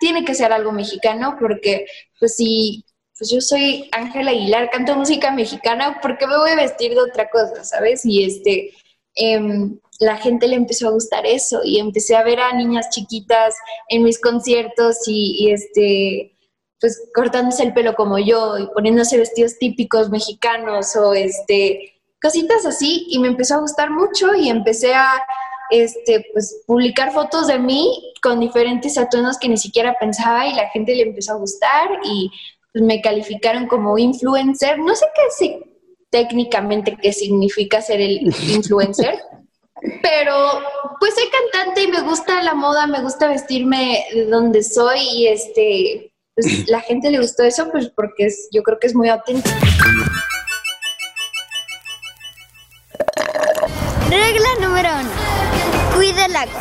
tiene 0.00 0.24
que 0.24 0.34
ser 0.34 0.52
algo 0.52 0.72
mexicano 0.72 1.36
porque 1.38 1.86
pues 2.18 2.34
si 2.34 2.84
pues 3.16 3.30
yo 3.30 3.40
soy 3.40 3.88
Ángela 3.92 4.32
Aguilar, 4.32 4.70
canto 4.70 4.96
música 4.96 5.30
mexicana, 5.30 6.00
¿por 6.00 6.18
qué 6.18 6.26
me 6.26 6.36
voy 6.36 6.50
a 6.50 6.56
vestir 6.56 6.94
de 6.94 7.00
otra 7.00 7.30
cosa, 7.30 7.62
sabes? 7.62 8.04
Y 8.04 8.24
este, 8.24 8.70
em, 9.18 9.78
la 10.00 10.16
gente 10.16 10.46
le 10.46 10.54
empezó 10.56 10.88
a 10.88 10.92
gustar 10.92 11.26
eso 11.26 11.60
y 11.64 11.78
empecé 11.78 12.16
a 12.16 12.22
ver 12.22 12.38
a 12.40 12.52
niñas 12.52 12.88
chiquitas 12.90 13.54
en 13.88 14.02
mis 14.04 14.20
conciertos 14.20 14.96
y, 15.06 15.50
este, 15.50 16.32
pues 16.80 17.10
cortándose 17.14 17.64
el 17.64 17.74
pelo 17.74 17.94
como 17.94 18.18
yo 18.18 18.56
y 18.58 18.66
poniéndose 18.68 19.18
vestidos 19.18 19.58
típicos 19.58 20.10
mexicanos 20.10 20.94
o 20.94 21.12
este, 21.14 22.00
cositas 22.22 22.64
así 22.64 23.06
y 23.10 23.18
me 23.18 23.28
empezó 23.28 23.56
a 23.56 23.60
gustar 23.60 23.90
mucho 23.90 24.34
y 24.34 24.48
empecé 24.48 24.94
a 24.94 25.10
este, 25.70 26.24
pues, 26.32 26.62
publicar 26.66 27.12
fotos 27.12 27.48
de 27.48 27.58
mí 27.58 28.12
con 28.22 28.40
diferentes 28.40 28.96
atuendos 28.96 29.36
que 29.38 29.48
ni 29.48 29.56
siquiera 29.56 29.96
pensaba 30.00 30.46
y 30.46 30.54
la 30.54 30.68
gente 30.70 30.94
le 30.94 31.02
empezó 31.02 31.32
a 31.32 31.36
gustar 31.38 31.88
y 32.04 32.30
pues, 32.72 32.84
me 32.84 33.00
calificaron 33.00 33.66
como 33.66 33.98
influencer. 33.98 34.78
No 34.78 34.94
sé 34.94 35.06
qué 35.14 35.22
si- 35.36 35.77
técnicamente 36.10 36.96
qué 37.00 37.12
significa 37.12 37.80
ser 37.82 38.00
el 38.00 38.22
influencer, 38.22 39.14
pero 40.02 40.62
pues 40.98 41.14
soy 41.14 41.28
cantante 41.30 41.82
y 41.82 41.88
me 41.88 42.00
gusta 42.02 42.42
la 42.42 42.54
moda, 42.54 42.86
me 42.86 43.02
gusta 43.02 43.28
vestirme 43.28 44.04
de 44.12 44.26
donde 44.26 44.62
soy 44.62 45.00
y 45.00 45.26
este, 45.28 46.12
pues 46.34 46.68
la 46.68 46.80
gente 46.80 47.10
le 47.10 47.20
gustó 47.20 47.44
eso 47.44 47.70
pues 47.70 47.90
porque 47.94 48.26
es, 48.26 48.48
yo 48.52 48.62
creo 48.62 48.78
que 48.78 48.86
es 48.86 48.94
muy 48.94 49.08
auténtico. 49.08 49.56
Regla 54.08 54.48
número 54.60 54.88
uno. 55.00 55.10
Cuida 55.94 56.26
el 56.26 56.36
agua. 56.36 56.60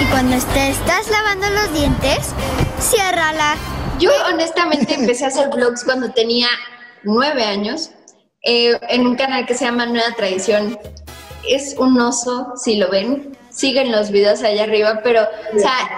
Y 0.00 0.04
cuando 0.06 0.36
te 0.54 0.68
estás 0.68 1.10
lavando 1.10 1.50
los 1.50 1.72
dientes, 1.74 2.32
ciérrala. 2.78 3.56
Yo 3.98 4.10
honestamente 4.32 4.94
empecé 4.94 5.24
a 5.24 5.28
hacer 5.28 5.48
vlogs 5.48 5.82
cuando 5.82 6.12
tenía 6.12 6.46
nueve 7.02 7.42
años 7.42 7.90
eh, 8.42 8.78
en 8.88 9.06
un 9.06 9.16
canal 9.16 9.46
que 9.46 9.54
se 9.54 9.64
llama 9.64 9.86
Nueva 9.86 10.12
Tradición. 10.16 10.78
Es 11.48 11.76
un 11.78 11.98
oso, 12.00 12.52
si 12.56 12.76
lo 12.76 12.90
ven. 12.90 13.36
Siguen 13.50 13.90
los 13.90 14.10
videos 14.10 14.42
allá 14.42 14.64
arriba, 14.64 15.00
pero, 15.02 15.22
o 15.22 15.58
sea, 15.58 15.88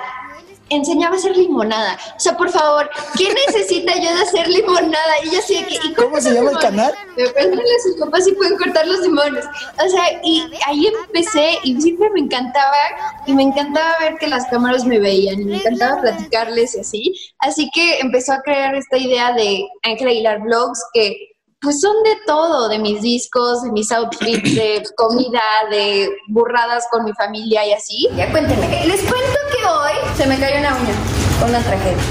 enseñaba 0.71 1.17
a 1.17 1.19
hacer 1.19 1.37
limonada. 1.37 1.99
O 2.17 2.21
sea, 2.21 2.37
por 2.37 2.49
favor, 2.51 2.89
¿quién 3.15 3.35
necesita 3.47 3.95
yo 3.97 4.15
de 4.15 4.23
hacer 4.23 4.49
limonada? 4.49 5.13
Y 5.25 5.31
yo 5.31 5.39
así 5.41 5.65
¿y 5.85 5.93
¿Cómo 5.95 6.21
se 6.21 6.33
llama 6.33 6.53
el 6.53 6.59
canal? 6.59 6.95
Pregúntale 7.15 7.63
a 7.63 7.83
sus 7.83 7.97
papás 7.99 8.25
si 8.25 8.33
pueden 8.33 8.57
cortar 8.57 8.87
los 8.87 9.01
limones. 9.01 9.45
O 9.45 9.89
sea, 9.89 10.21
y 10.23 10.51
ahí 10.67 10.87
empecé 10.87 11.59
y 11.65 11.81
siempre 11.81 12.09
me 12.11 12.21
encantaba 12.21 12.77
y 13.27 13.35
me 13.35 13.43
encantaba 13.43 13.99
ver 14.01 14.17
que 14.19 14.29
las 14.29 14.47
cámaras 14.47 14.85
me 14.85 14.99
veían 14.99 15.41
y 15.41 15.45
me 15.45 15.57
encantaba 15.57 16.01
platicarles 16.01 16.77
y 16.77 16.81
así. 16.81 17.15
Así 17.41 17.71
que 17.75 17.99
empezó 17.99 18.33
a 18.33 18.43
crear 18.43 18.75
esta 18.75 18.97
idea 18.97 19.33
de 19.33 19.67
Ángel 19.83 20.09
Aguilar 20.09 20.41
Vlogs 20.41 20.83
que 20.95 21.30
pues 21.61 21.81
son 21.81 21.93
de 22.05 22.17
todo, 22.27 22.69
de 22.69 22.79
mis 22.79 23.03
discos, 23.03 23.63
de 23.63 23.71
mis 23.71 23.93
outfits, 23.93 24.55
de 24.55 24.83
comida, 24.97 25.43
de 25.71 26.09
burradas 26.29 26.87
con 26.91 27.05
mi 27.05 27.13
familia 27.13 27.67
y 27.67 27.73
así. 27.73 28.09
Ya 28.17 28.31
cuéntenme. 28.31 28.67
Les 28.87 29.01
cuento 29.03 29.39
que 29.53 29.67
hoy 29.67 29.93
se 30.17 30.27
me 30.27 30.39
cayó 30.39 30.59
una 30.59 30.75
uña, 30.75 30.95
una 31.47 31.61
tragedia. 31.61 32.03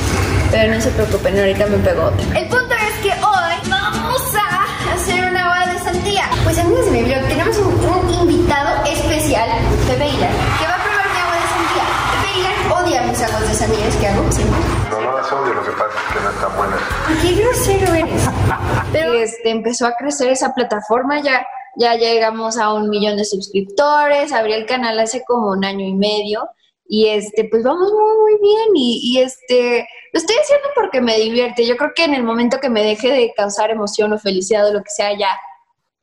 Pero 0.51 0.73
no 0.73 0.81
se 0.81 0.91
preocupen, 0.91 1.39
ahorita 1.39 1.65
me 1.65 1.77
pegó 1.79 2.05
otra. 2.05 2.39
El 2.39 2.47
punto 2.47 2.75
es 2.75 2.99
que 3.01 3.09
hoy 3.09 3.69
vamos 3.69 4.21
a 4.35 4.93
hacer 4.93 5.31
una 5.31 5.47
boda 5.47 5.73
de 5.73 5.79
sandía. 5.79 6.29
Pues 6.43 6.59
amigos 6.59 6.85
de 6.85 6.91
mi 6.91 7.03
blog, 7.03 7.27
tenemos 7.27 7.57
un, 7.57 7.73
un 7.73 8.13
invitado 8.13 8.85
especial, 8.85 9.49
Pepe 9.87 10.09
Hilar, 10.09 10.31
que 10.59 10.65
va 10.65 10.75
a 10.75 10.83
probar 10.83 11.09
mi 11.09 11.19
agua 11.19 11.35
de 11.35 11.47
sandía. 11.49 11.85
Pepe 12.13 12.39
Hilar 12.39 12.73
odia 12.89 13.01
mis 13.03 13.21
aguas 13.21 13.47
de 13.47 13.53
sandía, 13.53 13.87
es 13.87 13.95
que 13.97 14.07
hago 14.07 14.31
siempre. 14.31 14.59
No, 14.89 15.01
no 15.01 15.17
las 15.17 15.31
odio, 15.31 15.53
lo 15.53 15.63
que 15.63 15.71
pasa 15.71 15.89
es 15.89 16.13
que 16.13 16.23
no 16.23 16.29
están 16.29 16.57
buenas. 16.57 16.79
Qué 17.21 17.33
grosero 17.35 17.93
eres. 17.93 18.29
Pero 18.91 19.13
este, 19.13 19.49
empezó 19.49 19.85
a 19.85 19.95
crecer 19.95 20.29
esa 20.29 20.53
plataforma, 20.53 21.21
ya, 21.21 21.45
ya 21.75 21.95
llegamos 21.95 22.57
a 22.57 22.73
un 22.73 22.89
millón 22.89 23.17
de 23.17 23.25
suscriptores, 23.25 24.31
abrí 24.31 24.53
el 24.53 24.65
canal 24.65 24.99
hace 24.99 25.23
como 25.25 25.51
un 25.51 25.63
año 25.63 25.85
y 25.85 25.93
medio 25.93 26.49
y 26.87 27.07
este, 27.09 27.45
pues 27.45 27.63
vamos 27.63 27.91
muy, 27.91 28.17
muy 28.17 28.41
bien 28.41 28.69
y, 28.73 28.99
y, 29.03 29.19
este, 29.19 29.87
lo 30.11 30.19
estoy 30.19 30.35
haciendo 30.41 30.69
porque 30.73 31.01
me 31.01 31.17
divierte. 31.17 31.67
Yo 31.67 31.77
creo 31.77 31.91
que 31.95 32.05
en 32.05 32.15
el 32.15 32.23
momento 32.23 32.59
que 32.59 32.69
me 32.69 32.81
deje 32.81 33.11
de 33.11 33.31
causar 33.37 33.69
emoción 33.69 34.11
o 34.13 34.17
felicidad 34.17 34.67
o 34.67 34.73
lo 34.73 34.81
que 34.81 34.89
sea, 34.89 35.15
ya 35.15 35.39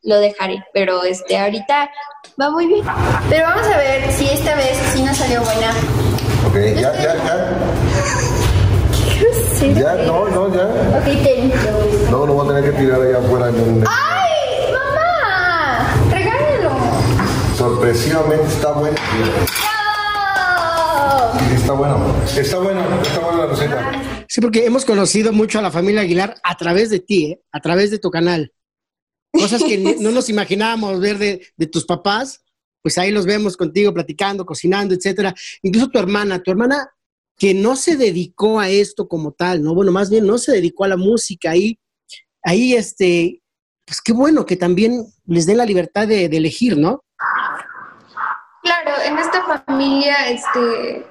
lo 0.03 0.21
dejaré, 0.21 0.65
pero 0.73 1.03
este, 1.03 1.37
ahorita 1.37 1.91
va 2.41 2.51
muy 2.51 2.69
bien. 2.69 2.87
Pero 3.29 3.49
vamos 3.49 3.67
a 3.67 3.79
ver 3.79 4.13
si 4.13 4.29
esta 4.29 4.55
vez 4.55 4.79
sí 4.95 5.03
nos 5.03 5.17
salió 5.17 5.43
buena. 5.43 6.06
Ya, 6.57 6.93
ya, 7.03 7.15
ya. 7.27 7.37
Ya, 9.75 9.95
no, 10.07 10.29
no, 10.29 10.55
ya. 10.55 10.65
Ok, 10.99 11.05
ten. 11.23 11.53
No, 12.11 12.27
no 12.27 12.33
voy 12.35 12.47
a 12.47 12.49
tener 12.55 12.73
que 12.73 12.79
tirar 12.81 13.01
allá 13.01 13.19
afuera. 13.19 13.49
en 13.49 13.55
el- 13.57 13.85
¡Ay, 13.87 14.73
mamá! 14.73 15.95
¡Regálalo! 16.11 16.71
Sorpresivamente 17.57 18.47
está 18.47 18.73
bueno. 18.73 18.97
Está 21.55 21.73
bueno. 21.73 22.15
Está 22.37 22.59
bueno, 22.59 22.81
está 23.03 23.19
buena 23.21 23.39
la 23.39 23.47
receta. 23.47 24.03
Sí, 24.29 24.41
porque 24.41 24.65
hemos 24.67 24.85
conocido 24.85 25.33
mucho 25.33 25.59
a 25.59 25.63
la 25.63 25.71
familia 25.71 26.01
Aguilar 26.03 26.37
a 26.43 26.57
través 26.57 26.91
de 26.91 27.01
ti, 27.01 27.27
¿eh? 27.33 27.41
a 27.53 27.61
través 27.61 27.91
de 27.91 27.99
tu 27.99 28.11
canal. 28.11 28.53
Cosas 29.33 29.63
que 29.63 29.97
no 30.01 30.11
nos 30.11 30.29
imaginábamos 30.31 31.01
ver 31.01 31.19
de, 31.19 31.47
de 31.57 31.67
tus 31.67 31.85
papás, 31.85 32.43
pues 32.87 32.99
ahí 32.99 33.11
los 33.11 33.27
vemos 33.27 33.57
contigo 33.57 33.93
platicando, 33.93 34.47
cocinando, 34.47 34.95
etcétera. 34.95 35.35
Incluso 35.63 35.89
tu 35.89 35.99
hermana, 35.99 36.41
tu 36.41 36.53
hermana 36.53 36.89
que 37.37 37.53
no 37.53 37.75
se 37.75 37.97
dedicó 37.97 38.61
a 38.61 38.69
esto 38.69 39.09
como 39.09 39.33
tal, 39.33 39.61
¿no? 39.61 39.75
Bueno, 39.75 39.91
más 39.91 40.09
bien 40.09 40.25
no 40.25 40.39
se 40.39 40.53
dedicó 40.53 40.85
a 40.85 40.89
la 40.91 40.97
música. 40.97 41.51
Ahí, 41.51 41.81
ahí 42.45 42.75
este, 42.75 43.43
pues 43.85 44.01
qué 44.01 44.13
bueno 44.13 44.47
que 44.47 44.57
también 44.57 45.05
les 45.25 45.47
den 45.47 45.57
la 45.57 45.65
libertad 45.65 46.07
de, 46.07 46.27
elegir, 46.27 46.79
¿no? 46.79 47.03
Claro, 48.63 48.93
en 49.05 49.19
esta 49.19 49.65
familia, 49.65 50.29
este, 50.29 51.05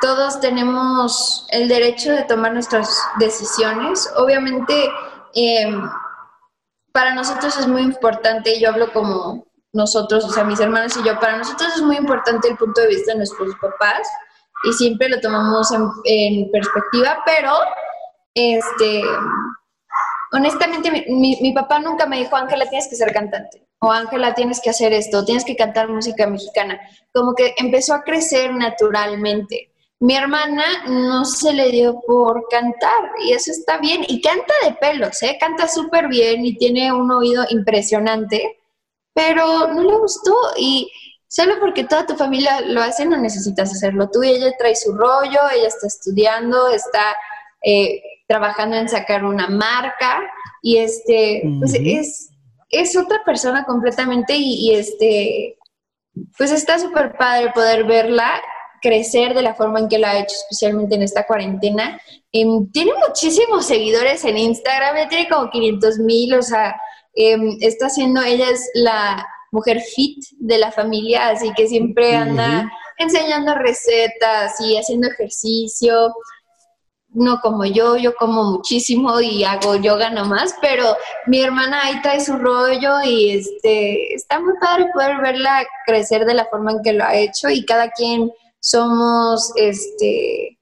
todos 0.00 0.40
tenemos 0.40 1.44
el 1.50 1.66
derecho 1.66 2.12
de 2.12 2.22
tomar 2.22 2.52
nuestras 2.52 3.02
decisiones. 3.18 4.08
Obviamente, 4.16 4.88
em, 5.34 5.90
para 6.92 7.16
nosotros 7.16 7.58
es 7.58 7.66
muy 7.66 7.82
importante, 7.82 8.60
yo 8.60 8.68
hablo 8.68 8.92
como 8.92 9.49
nosotros, 9.72 10.24
o 10.24 10.30
sea, 10.30 10.44
mis 10.44 10.60
hermanos 10.60 10.96
y 10.96 11.06
yo, 11.06 11.18
para 11.20 11.36
nosotros 11.36 11.72
es 11.76 11.82
muy 11.82 11.96
importante 11.96 12.48
el 12.48 12.56
punto 12.56 12.80
de 12.80 12.88
vista 12.88 13.12
de 13.12 13.18
nuestros 13.18 13.54
papás 13.60 14.08
y 14.64 14.72
siempre 14.72 15.08
lo 15.08 15.20
tomamos 15.20 15.68
en, 16.04 16.50
perspectiva, 16.50 17.22
pero, 17.24 17.52
este, 18.34 19.02
honestamente, 20.32 20.90
mi, 20.90 21.04
mi- 21.08 21.38
mi 21.40 21.52
papá 21.52 21.78
nunca 21.78 22.06
me 22.06 22.18
dijo, 22.18 22.36
Ángela, 22.36 22.66
tienes 22.68 22.88
que 22.88 22.96
ser 22.96 23.12
cantante, 23.12 23.66
o 23.80 23.90
Ángela, 23.90 24.34
tienes 24.34 24.60
que 24.60 24.70
hacer 24.70 24.92
esto, 24.92 25.24
tienes 25.24 25.44
que 25.44 25.56
cantar 25.56 25.88
música 25.88 26.26
mexicana. 26.26 26.80
Como 27.14 27.34
que 27.34 27.54
empezó 27.56 27.94
a 27.94 28.02
crecer 28.02 28.54
naturalmente. 28.54 29.72
Mi 30.00 30.14
hermana 30.16 30.64
no 30.86 31.24
se 31.24 31.52
le 31.52 31.70
dio 31.70 32.00
por 32.06 32.46
cantar 32.50 33.10
y 33.24 33.32
eso 33.32 33.50
está 33.50 33.78
bien. 33.78 34.02
Y 34.08 34.20
canta 34.22 34.52
de 34.64 34.72
pelos, 34.74 35.22
¿eh? 35.22 35.36
Canta 35.40 35.68
súper 35.68 36.08
bien 36.08 36.44
y 36.44 36.56
tiene 36.56 36.92
un 36.92 37.10
oído 37.10 37.44
impresionante, 37.50 38.59
pero 39.14 39.68
no 39.68 39.82
le 39.82 39.96
gustó 39.96 40.34
y 40.56 40.90
solo 41.28 41.54
porque 41.60 41.84
toda 41.84 42.06
tu 42.06 42.16
familia 42.16 42.60
lo 42.62 42.82
hace 42.82 43.06
no 43.06 43.16
necesitas 43.16 43.70
hacerlo. 43.70 44.10
Tú 44.10 44.22
y 44.22 44.30
ella 44.30 44.52
trae 44.58 44.74
su 44.74 44.92
rollo, 44.92 45.40
ella 45.54 45.68
está 45.68 45.86
estudiando, 45.86 46.68
está 46.68 47.16
eh, 47.62 48.02
trabajando 48.26 48.76
en 48.76 48.88
sacar 48.88 49.24
una 49.24 49.48
marca 49.48 50.20
y 50.62 50.78
este, 50.78 51.42
pues 51.58 51.74
es, 51.74 52.30
es 52.70 52.96
otra 52.96 53.22
persona 53.24 53.64
completamente 53.64 54.34
y, 54.36 54.68
y 54.68 54.74
este, 54.74 55.58
pues 56.36 56.50
está 56.50 56.78
súper 56.78 57.16
padre 57.16 57.50
poder 57.52 57.84
verla 57.84 58.40
crecer 58.80 59.34
de 59.34 59.42
la 59.42 59.54
forma 59.54 59.78
en 59.78 59.88
que 59.88 59.98
lo 59.98 60.06
ha 60.06 60.18
hecho, 60.18 60.34
especialmente 60.34 60.94
en 60.94 61.02
esta 61.02 61.26
cuarentena. 61.26 62.00
Em, 62.32 62.70
tiene 62.72 62.92
muchísimos 63.06 63.66
seguidores 63.66 64.24
en 64.24 64.38
Instagram, 64.38 64.96
ya 64.96 65.08
tiene 65.08 65.28
como 65.28 65.50
500 65.50 65.98
mil, 65.98 66.34
o 66.34 66.42
sea, 66.42 66.80
em, 67.14 67.56
está 67.60 67.86
haciendo, 67.86 68.22
ella 68.22 68.50
es 68.50 68.70
la 68.74 69.26
mujer 69.52 69.80
fit 69.80 70.24
de 70.38 70.58
la 70.58 70.70
familia, 70.70 71.28
así 71.28 71.52
que 71.54 71.66
siempre 71.66 72.14
anda 72.14 72.70
enseñando 72.98 73.54
recetas 73.54 74.60
y 74.60 74.76
haciendo 74.76 75.08
ejercicio. 75.08 76.14
No 77.12 77.40
como 77.40 77.64
yo, 77.64 77.96
yo 77.96 78.14
como 78.14 78.44
muchísimo 78.44 79.20
y 79.20 79.42
hago 79.42 79.74
yoga 79.74 80.10
nomás, 80.10 80.54
pero 80.60 80.96
mi 81.26 81.40
hermana 81.40 81.80
ahí 81.82 82.00
trae 82.02 82.20
su 82.20 82.36
rollo 82.36 83.02
y 83.04 83.30
este 83.32 84.14
está 84.14 84.38
muy 84.38 84.54
padre 84.60 84.86
poder 84.94 85.20
verla 85.20 85.66
crecer 85.86 86.24
de 86.24 86.34
la 86.34 86.44
forma 86.44 86.70
en 86.70 86.82
que 86.82 86.92
lo 86.92 87.02
ha 87.02 87.16
hecho 87.16 87.50
y 87.50 87.64
cada 87.64 87.90
quien 87.90 88.30
somos 88.60 89.50
este 89.56 90.59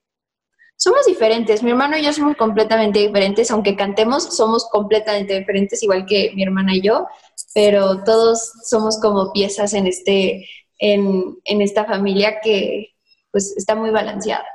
somos 0.79 1.05
diferentes. 1.07 1.63
Mi 1.63 1.71
hermano 1.71 1.99
y 1.99 2.03
yo 2.03 2.13
somos 2.13 2.37
completamente 2.37 3.01
diferentes, 3.01 3.51
aunque 3.51 3.77
cantemos, 3.77 4.37
somos 4.37 4.69
completamente 4.71 5.39
diferentes, 5.39 5.83
igual 5.83 6.07
que 6.07 6.33
mi 6.35 6.45
hermana 6.45 6.75
y 6.75 6.81
yo, 6.81 7.07
pero 7.53 8.05
todos 8.05 8.53
somos 8.65 8.99
como 9.01 9.33
piezas 9.33 9.75
en 9.75 9.89
este 9.89 10.49
en, 10.79 11.37
en 11.45 11.61
esta 11.61 11.85
familia 11.85 12.41
que 12.41 12.95
pues 13.33 13.55
está 13.57 13.75
muy 13.75 13.91
balanceada. 13.91 14.47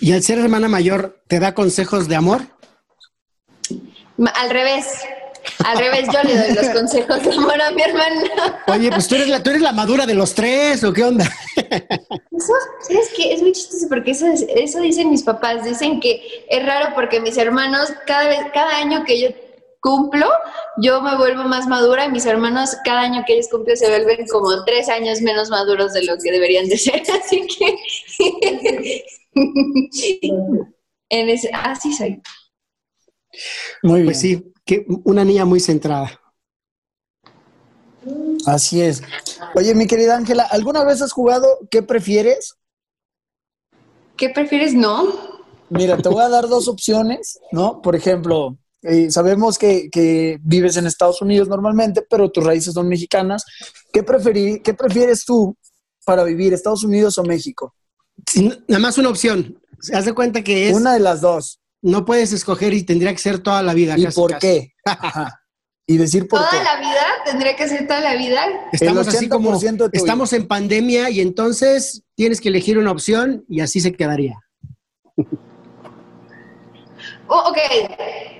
Y 0.00 0.12
al 0.12 0.22
ser 0.22 0.38
hermana 0.38 0.68
mayor, 0.68 1.22
¿te 1.28 1.38
da 1.38 1.54
consejos 1.54 2.08
de 2.08 2.16
amor? 2.16 2.42
Al 4.34 4.50
revés, 4.50 4.86
al 5.64 5.78
revés, 5.78 6.08
yo 6.12 6.22
le 6.22 6.36
doy 6.36 6.54
los 6.54 6.68
consejos 6.70 7.22
de 7.22 7.32
amor 7.32 7.60
a 7.60 7.70
mi 7.70 7.82
hermana. 7.82 8.62
Oye, 8.66 8.90
pues 8.90 9.08
tú 9.08 9.14
eres 9.16 9.28
la, 9.28 9.42
tú 9.42 9.50
eres 9.50 9.62
la 9.62 9.72
madura 9.72 10.06
de 10.06 10.14
los 10.14 10.34
tres, 10.34 10.82
¿o 10.84 10.92
qué 10.92 11.04
onda? 11.04 11.24
Eso, 11.56 12.52
¿sabes 12.82 13.10
qué? 13.16 13.34
Es 13.34 13.37
muy 13.48 13.52
chistoso 13.54 13.88
porque 13.88 14.10
eso, 14.12 14.26
es- 14.26 14.46
eso 14.48 14.80
dicen 14.80 15.10
mis 15.10 15.22
papás. 15.22 15.64
Dicen 15.64 16.00
que 16.00 16.20
es 16.48 16.66
raro 16.66 16.94
porque 16.94 17.20
mis 17.20 17.36
hermanos, 17.36 17.92
cada 18.06 18.28
vez, 18.28 18.40
cada 18.52 18.76
año 18.76 19.04
que 19.04 19.20
yo 19.20 19.28
cumplo, 19.80 20.26
yo 20.78 21.00
me 21.00 21.16
vuelvo 21.16 21.44
más 21.44 21.66
madura 21.66 22.04
y 22.04 22.10
mis 22.10 22.26
hermanos, 22.26 22.76
cada 22.84 23.00
año 23.02 23.22
que 23.26 23.34
ellos 23.34 23.48
cumplen, 23.48 23.76
se 23.76 23.88
vuelven 23.88 24.26
como 24.26 24.64
tres 24.64 24.88
años 24.88 25.20
menos 25.22 25.50
maduros 25.50 25.92
de 25.92 26.04
lo 26.04 26.16
que 26.18 26.30
deberían 26.32 26.68
de 26.68 26.76
ser. 26.76 27.02
Así 27.22 27.46
que. 27.46 29.04
en 31.10 31.28
ese, 31.28 31.48
así 31.52 31.92
soy. 31.92 32.20
Muy 33.82 34.00
bien. 34.00 34.06
Pues 34.06 34.20
sí, 34.20 34.52
que 34.66 34.84
una 35.04 35.24
niña 35.24 35.44
muy 35.44 35.60
centrada. 35.60 36.20
Así 38.46 38.82
es. 38.82 39.02
Oye, 39.54 39.74
mi 39.74 39.86
querida 39.86 40.16
Ángela, 40.16 40.42
¿alguna 40.50 40.82
vez 40.84 41.00
has 41.02 41.12
jugado 41.12 41.46
qué 41.70 41.82
prefieres? 41.82 42.57
¿Qué 44.18 44.28
prefieres? 44.30 44.74
No. 44.74 45.08
Mira, 45.70 45.96
te 45.96 46.08
voy 46.08 46.22
a 46.22 46.28
dar 46.28 46.48
dos 46.48 46.68
opciones, 46.68 47.38
¿no? 47.52 47.80
Por 47.80 47.94
ejemplo, 47.96 48.58
eh, 48.82 49.10
sabemos 49.10 49.58
que, 49.58 49.88
que 49.90 50.38
vives 50.42 50.76
en 50.76 50.86
Estados 50.86 51.22
Unidos 51.22 51.48
normalmente, 51.48 52.02
pero 52.08 52.30
tus 52.30 52.44
raíces 52.44 52.74
son 52.74 52.88
mexicanas. 52.88 53.44
¿Qué, 53.92 54.02
preferí, 54.02 54.60
¿Qué 54.62 54.74
prefieres 54.74 55.24
tú 55.24 55.56
para 56.04 56.24
vivir, 56.24 56.52
Estados 56.52 56.84
Unidos 56.84 57.16
o 57.18 57.22
México? 57.22 57.74
Sin- 58.26 58.64
Nada 58.66 58.80
más 58.80 58.98
una 58.98 59.10
opción. 59.10 59.58
Haz 59.92 60.04
de 60.06 60.12
cuenta 60.12 60.42
que 60.42 60.68
es. 60.70 60.76
Una 60.76 60.94
de 60.94 61.00
las 61.00 61.20
dos. 61.20 61.60
No 61.82 62.04
puedes 62.04 62.32
escoger 62.32 62.72
y 62.74 62.82
tendría 62.82 63.12
que 63.12 63.18
ser 63.18 63.38
toda 63.38 63.62
la 63.62 63.72
vida. 63.74 63.96
¿Y 63.96 64.04
casi, 64.04 64.16
por 64.16 64.30
casi. 64.32 64.40
qué? 64.46 64.72
Ajá. 64.84 65.37
Y 65.90 65.96
decir 65.96 66.28
por 66.28 66.38
Toda 66.38 66.50
qué. 66.50 66.62
la 66.62 66.76
vida, 66.80 67.06
tendría 67.24 67.56
que 67.56 67.66
ser 67.66 67.86
toda 67.86 68.00
la 68.00 68.14
vida. 68.14 68.44
Estamos 68.72 69.08
así 69.08 69.26
como. 69.26 69.52
80% 69.52 69.84
de 69.84 69.88
tu 69.88 69.90
Estamos 69.94 70.34
en 70.34 70.46
pandemia 70.46 71.08
y 71.08 71.20
entonces 71.22 72.02
tienes 72.14 72.42
que 72.42 72.50
elegir 72.50 72.76
una 72.76 72.92
opción 72.92 73.46
y 73.48 73.60
así 73.60 73.80
se 73.80 73.92
quedaría. 73.94 74.38
Oh, 77.30 77.50
ok, 77.50 77.58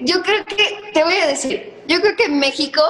yo 0.01 0.23
creo 0.23 0.47
que, 0.47 0.91
te 0.95 1.05
voy 1.05 1.13
a 1.13 1.27
decir, 1.27 1.75
yo 1.87 2.01
creo 2.01 2.17
que 2.17 2.25
en 2.25 2.39
México, 2.39 2.81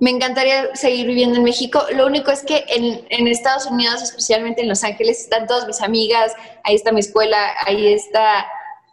me 0.00 0.10
encantaría 0.10 0.74
seguir 0.74 1.06
viviendo 1.06 1.36
en 1.36 1.44
México. 1.44 1.84
Lo 1.94 2.04
único 2.04 2.32
es 2.32 2.42
que 2.42 2.64
en, 2.68 3.06
en 3.08 3.28
Estados 3.28 3.66
Unidos, 3.66 4.02
especialmente 4.02 4.62
en 4.62 4.68
Los 4.68 4.82
Ángeles, 4.82 5.20
están 5.20 5.46
todas 5.46 5.68
mis 5.68 5.80
amigas, 5.80 6.32
ahí 6.64 6.74
está 6.74 6.90
mi 6.90 6.98
escuela, 6.98 7.54
ahí 7.64 7.92
está 7.92 8.44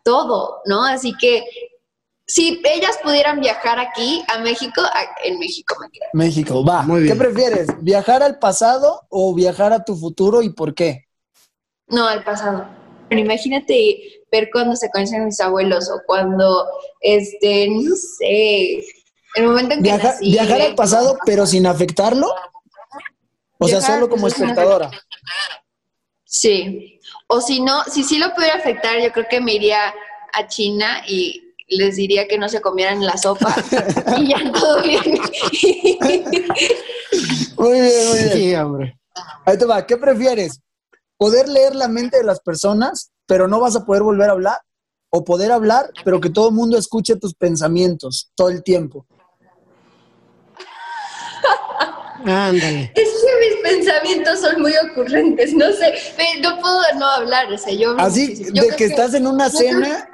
todo, 0.03 0.61
¿no? 0.65 0.85
Así 0.85 1.13
que 1.19 1.43
si 2.25 2.61
ellas 2.63 2.97
pudieran 3.03 3.39
viajar 3.39 3.79
aquí 3.79 4.23
a 4.33 4.39
México, 4.39 4.81
a- 4.81 5.07
en 5.25 5.39
México 5.39 5.75
me 5.81 5.89
quedo. 5.89 6.05
México, 6.13 6.65
va. 6.65 6.81
Muy 6.83 7.07
¿Qué 7.07 7.15
prefieres? 7.15 7.67
¿Viajar 7.81 8.23
al 8.23 8.39
pasado 8.39 9.05
o 9.09 9.33
viajar 9.33 9.73
a 9.73 9.83
tu 9.83 9.95
futuro 9.95 10.41
y 10.41 10.49
por 10.49 10.73
qué? 10.73 11.05
No, 11.87 12.07
al 12.07 12.23
pasado. 12.23 12.65
Pero 13.09 13.21
imagínate 13.21 14.23
ver 14.31 14.49
cuando 14.51 14.75
se 14.75 14.89
conocen 14.89 15.25
mis 15.25 15.39
abuelos 15.39 15.89
o 15.91 16.01
cuando, 16.07 16.65
este, 17.01 17.67
no 17.69 17.93
sé, 17.95 18.83
el 19.35 19.45
momento 19.45 19.73
en 19.75 19.83
que 19.83 19.89
Viaja- 19.89 20.13
nací, 20.13 20.31
viajar 20.31 20.61
al 20.61 20.67
ver 20.69 20.75
pasado, 20.75 21.17
pero 21.25 21.45
sin 21.45 21.67
afectarlo. 21.67 22.33
O 23.59 23.67
sea, 23.67 23.81
solo 23.81 24.09
como 24.09 24.27
espectadora. 24.27 24.89
Sí. 26.25 26.99
O 27.27 27.41
si 27.41 27.61
no, 27.61 27.83
si 27.85 28.03
sí 28.03 28.17
lo 28.17 28.33
pudiera 28.33 28.55
afectar, 28.55 28.99
yo 29.01 29.11
creo 29.11 29.25
que 29.29 29.39
me 29.41 29.53
iría 29.53 29.93
a 30.33 30.47
China 30.47 31.03
y 31.07 31.42
les 31.67 31.95
diría 31.95 32.27
que 32.27 32.37
no 32.37 32.49
se 32.49 32.61
comieran 32.61 33.05
la 33.05 33.17
sopa 33.17 33.55
y 34.17 34.29
ya 34.29 34.51
todo 34.51 34.81
bien. 34.81 35.19
Muy 37.57 37.79
bien, 37.81 38.07
muy 38.09 38.19
bien. 38.19 38.31
Sí, 38.33 38.55
hombre. 38.55 38.99
Ahí 39.45 39.57
te 39.57 39.65
va. 39.65 39.85
¿Qué 39.85 39.97
prefieres? 39.97 40.59
poder 41.23 41.47
leer 41.47 41.73
la 41.73 41.87
mente 41.87 42.17
de 42.17 42.25
las 42.25 42.41
personas, 42.41 43.13
pero 43.25 43.47
no 43.47 43.61
vas 43.61 43.77
a 43.77 43.85
poder 43.85 44.03
volver 44.03 44.27
a 44.27 44.33
hablar, 44.33 44.57
o 45.09 45.23
poder 45.23 45.53
hablar, 45.53 45.89
pero 46.03 46.19
que 46.19 46.29
todo 46.29 46.49
el 46.49 46.55
mundo 46.55 46.77
escuche 46.77 47.15
tus 47.15 47.33
pensamientos 47.33 48.29
todo 48.35 48.49
el 48.49 48.61
tiempo. 48.61 49.05
Ándale. 52.25 52.91
Es 52.93 53.09
que 53.09 53.39
mis 53.39 53.61
pensamientos 53.63 54.41
son 54.41 54.61
muy 54.61 54.73
ocurrentes, 54.91 55.53
no 55.53 55.71
sé, 55.71 55.93
no 56.41 56.59
puedo 56.59 56.81
no 56.95 57.07
hablar, 57.07 57.49
o 57.53 57.57
sea, 57.57 57.73
yo 57.73 57.97
Así. 57.99 58.45
Yo 58.53 58.63
de 58.63 58.75
que 58.75 58.83
estás 58.83 59.13
en 59.13 59.25
una 59.25 59.49
cena 59.49 60.09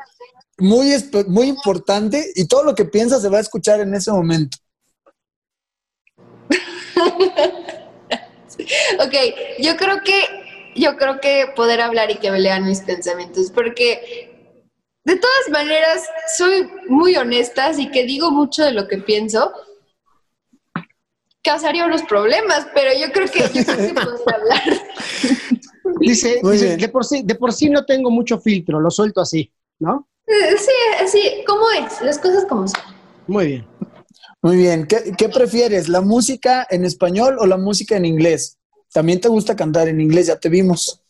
muy, 0.60 0.88
espe- 0.92 1.26
muy 1.28 1.48
importante 1.48 2.32
y 2.36 2.48
todo 2.48 2.64
lo 2.64 2.76
que 2.76 2.86
piensas 2.86 3.22
se 3.22 3.30
va 3.30 3.38
a 3.38 3.42
escuchar 3.42 3.80
en 3.80 3.94
ese 3.94 4.12
momento. 4.12 4.58
Ok, 9.00 9.14
yo 9.60 9.78
creo 9.78 10.02
que 10.04 10.74
yo 10.76 10.98
creo 10.98 11.20
que 11.20 11.46
poder 11.56 11.82
hablar 11.82 12.12
y 12.12 12.16
que 12.18 12.30
me 12.30 12.40
lean 12.40 12.66
mis 12.66 12.82
pensamientos, 12.82 13.52
porque 13.52 14.52
de 15.06 15.16
todas 15.16 15.50
maneras 15.50 16.04
soy 16.38 16.70
muy 16.88 17.16
honesta, 17.16 17.68
así 17.68 17.90
que 17.90 18.06
digo 18.06 18.32
mucho 18.32 18.64
de 18.66 18.74
lo 18.74 18.88
que 18.88 18.98
pienso. 18.98 19.52
Causaría 21.42 21.86
unos 21.86 22.04
problemas, 22.04 22.68
pero 22.74 22.92
yo 23.00 23.12
creo 23.12 23.28
que 23.32 23.40
yo 23.40 23.64
creo 23.66 23.78
que 23.78 23.94
poder 23.94 24.36
hablar. 24.36 24.64
Dice, 26.00 26.42
dice, 26.44 26.78
de, 26.78 26.90
por 26.90 27.06
sí, 27.06 27.22
de 27.24 27.36
por 27.36 27.54
sí 27.54 27.70
no 27.70 27.86
tengo 27.86 28.12
mucho 28.12 28.40
filtro, 28.40 28.80
lo 28.80 28.92
suelto 28.92 29.22
así, 29.22 29.52
¿no? 29.80 30.08
Eh, 30.30 30.58
Sí, 30.58 30.72
así, 31.04 31.44
¿cómo 31.48 31.66
es? 31.72 32.02
Las 32.02 32.20
cosas 32.20 32.46
como 32.46 32.68
son. 32.68 32.82
Muy 33.28 33.48
bien. 33.48 33.68
Muy 34.42 34.56
bien, 34.56 34.88
¿Qué, 34.88 35.12
qué 35.18 35.28
prefieres? 35.28 35.90
¿La 35.90 36.00
música 36.00 36.66
en 36.70 36.86
español 36.86 37.38
o 37.40 37.46
la 37.46 37.58
música 37.58 37.98
en 37.98 38.06
inglés? 38.06 38.58
También 38.94 39.20
te 39.20 39.28
gusta 39.28 39.56
cantar 39.56 39.90
en 39.90 40.00
inglés, 40.00 40.28
ya 40.28 40.40
te 40.40 40.48
vimos. 40.48 41.02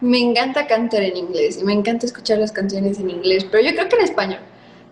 Me 0.00 0.18
encanta 0.18 0.66
cantar 0.66 1.02
en 1.02 1.16
inglés 1.16 1.58
y 1.60 1.64
me 1.64 1.74
encanta 1.74 2.06
escuchar 2.06 2.38
las 2.38 2.52
canciones 2.52 2.98
en 2.98 3.10
inglés, 3.10 3.44
pero 3.50 3.62
yo 3.62 3.74
creo 3.74 3.88
que 3.88 3.96
en 3.96 4.02
español. 4.02 4.40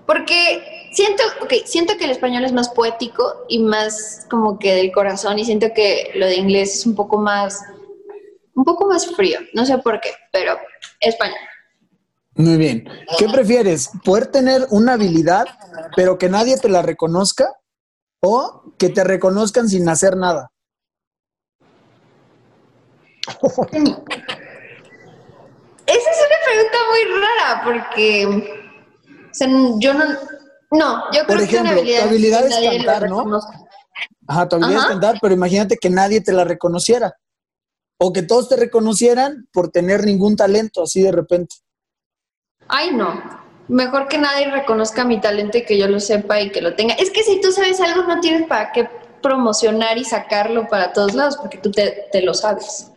Porque 0.07 0.91
siento, 0.93 1.23
ok, 1.41 1.53
siento 1.65 1.97
que 1.97 2.05
el 2.05 2.11
español 2.11 2.45
es 2.45 2.53
más 2.53 2.69
poético 2.69 3.47
y 3.49 3.61
más 3.61 4.27
como 4.31 4.59
que 4.59 4.75
del 4.75 4.93
corazón 4.93 5.39
y 5.39 5.45
siento 5.45 5.69
que 5.75 6.11
lo 6.15 6.27
de 6.27 6.37
inglés 6.37 6.75
es 6.75 6.87
un 6.87 6.95
poco 6.95 7.19
más, 7.19 7.63
un 8.55 8.65
poco 8.65 8.87
más 8.87 9.07
frío. 9.07 9.41
No 9.55 9.65
sé 9.65 9.79
por 9.79 10.01
qué, 10.01 10.11
pero 10.31 10.59
español. 11.01 11.39
Muy 12.35 12.57
bien. 12.57 12.89
¿Qué 13.19 13.29
prefieres? 13.29 13.91
¿Poder 14.05 14.27
tener 14.27 14.67
una 14.71 14.95
habilidad, 14.95 15.45
pero 15.97 16.19
que 16.19 16.29
nadie 16.29 16.57
te 16.57 16.69
la 16.69 16.83
reconozca? 16.83 17.53
¿O 18.21 18.73
que 18.79 18.89
te 18.89 19.05
reconozcan 19.05 19.69
sin 19.69 19.89
hacer 19.89 20.17
nada? 20.17 20.51
Esa 25.87 26.11
es 26.11 26.19
una 26.27 26.39
pregunta 26.45 26.79
muy 26.91 27.03
rara 27.21 27.63
porque, 27.65 28.27
o 28.27 29.35
sea, 29.35 29.49
yo 29.79 29.95
no, 29.95 30.05
no, 30.71 31.05
yo 31.13 31.27
Por 31.27 31.37
creo 31.37 31.49
que 31.49 31.57
una 31.57 31.73
ejemplo, 31.73 31.73
habilidad, 31.73 32.01
tu 32.01 32.09
habilidad 32.09 32.47
es 32.47 32.71
cantar, 32.71 33.09
¿no? 33.09 33.41
Ajá, 34.27 34.49
tu 34.49 34.57
habilidad 34.57 34.83
es 34.83 34.87
cantar, 34.87 35.19
pero 35.21 35.35
imagínate 35.35 35.77
que 35.77 35.91
nadie 35.91 36.21
te 36.21 36.33
la 36.33 36.45
reconociera. 36.45 37.15
O 38.01 38.13
que 38.13 38.23
todos 38.23 38.49
te 38.49 38.57
reconocieran 38.57 39.49
por 39.53 39.71
tener 39.71 40.05
ningún 40.05 40.35
talento, 40.35 40.83
así 40.83 41.03
de 41.03 41.13
repente. 41.13 41.57
Ay, 42.69 42.93
no. 42.93 43.43
Mejor 43.69 44.09
que 44.09 44.19
nadie 44.19 44.51
reconozca 44.51 45.05
mi 45.05 45.21
talento 45.21 45.59
y 45.59 45.65
que 45.65 45.79
yo 45.79 45.89
lo 45.89 46.01
sepa 46.01 46.41
y 46.41 46.51
que 46.51 46.61
lo 46.61 46.75
tenga. 46.75 46.95
Es 46.95 47.11
que 47.11 47.23
si 47.23 47.41
tú 47.41 47.53
sabes 47.53 47.81
algo, 47.81 48.03
no 48.05 48.21
tienes 48.21 48.47
para 48.47 48.73
qué 48.73 48.89
promocionar 49.23 49.97
y 49.99 50.05
sacarlo 50.05 50.69
para 50.69 50.93
todos 50.93 51.15
lados, 51.15 51.37
porque 51.37 51.59
tú 51.59 51.71
te, 51.71 52.23
lo 52.23 52.35
sabes. 52.35 52.91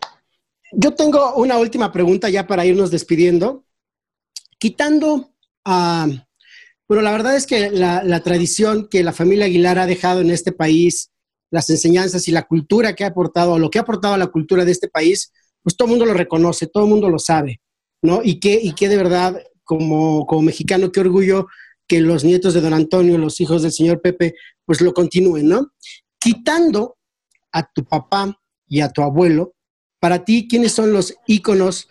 Yo 0.72 0.94
tengo 0.94 1.36
una 1.36 1.58
última 1.58 1.92
pregunta 1.92 2.30
ya 2.30 2.48
para 2.48 2.66
irnos 2.66 2.92
despidiendo. 2.92 3.64
Quitando 4.58 5.34
a... 5.64 6.08
bueno, 6.88 7.04
la 7.04 7.12
verdad 7.12 7.36
es 7.36 7.46
que 7.46 7.70
la, 7.70 8.04
la 8.04 8.22
tradición 8.22 8.88
que 8.90 9.04
la 9.04 9.14
familia 9.14 9.46
Aguilar 9.46 9.80
ha 9.80 9.86
dejado 9.86 10.22
en 10.22 10.32
este 10.32 10.52
país, 10.52 11.12
las 11.52 11.70
enseñanzas 11.70 12.28
y 12.28 12.32
la 12.32 12.44
cultura 12.44 12.96
que 12.96 13.04
ha 13.04 13.08
aportado, 13.08 13.54
o 13.54 13.60
lo 13.60 13.70
que 13.70 13.78
ha 13.78 13.84
aportado 13.84 14.16
a 14.16 14.18
la 14.18 14.28
cultura 14.28 14.66
de 14.66 14.72
este 14.72 14.90
país, 14.90 15.32
pues 15.62 15.78
todo 15.78 15.88
el 15.88 15.92
mundo 15.92 16.06
lo 16.06 16.14
reconoce, 16.14 16.68
todo 16.68 16.84
el 16.84 16.90
mundo 16.90 17.10
lo 17.10 17.20
sabe, 17.20 17.62
¿no? 18.02 18.22
Y 18.24 18.40
que, 18.40 18.54
y 18.62 18.74
que 18.74 18.90
de 18.90 18.98
verdad, 18.98 19.42
como, 19.66 20.26
como 20.26 20.44
mexicano, 20.44 20.92
qué 20.92 21.02
orgullo 21.02 21.48
que 21.88 22.00
los 22.00 22.24
nietos 22.24 22.54
de 22.54 22.62
don 22.62 22.74
Antonio, 22.74 23.18
los 23.18 23.40
hijos 23.42 23.62
del 23.62 23.72
señor 23.72 24.02
Pepe, 24.02 24.36
pues 24.66 24.82
lo 24.82 24.94
continúen, 24.94 25.50
¿no? 25.50 25.72
Quitando 26.20 26.98
a 27.52 27.64
tu 27.72 27.84
papá 27.84 28.40
y 28.68 28.82
a 28.82 28.90
tu 28.90 29.02
abuelo, 29.02 29.54
para 30.00 30.24
ti, 30.24 30.48
¿quiénes 30.48 30.72
son 30.72 30.94
los 30.94 31.14
íconos 31.28 31.88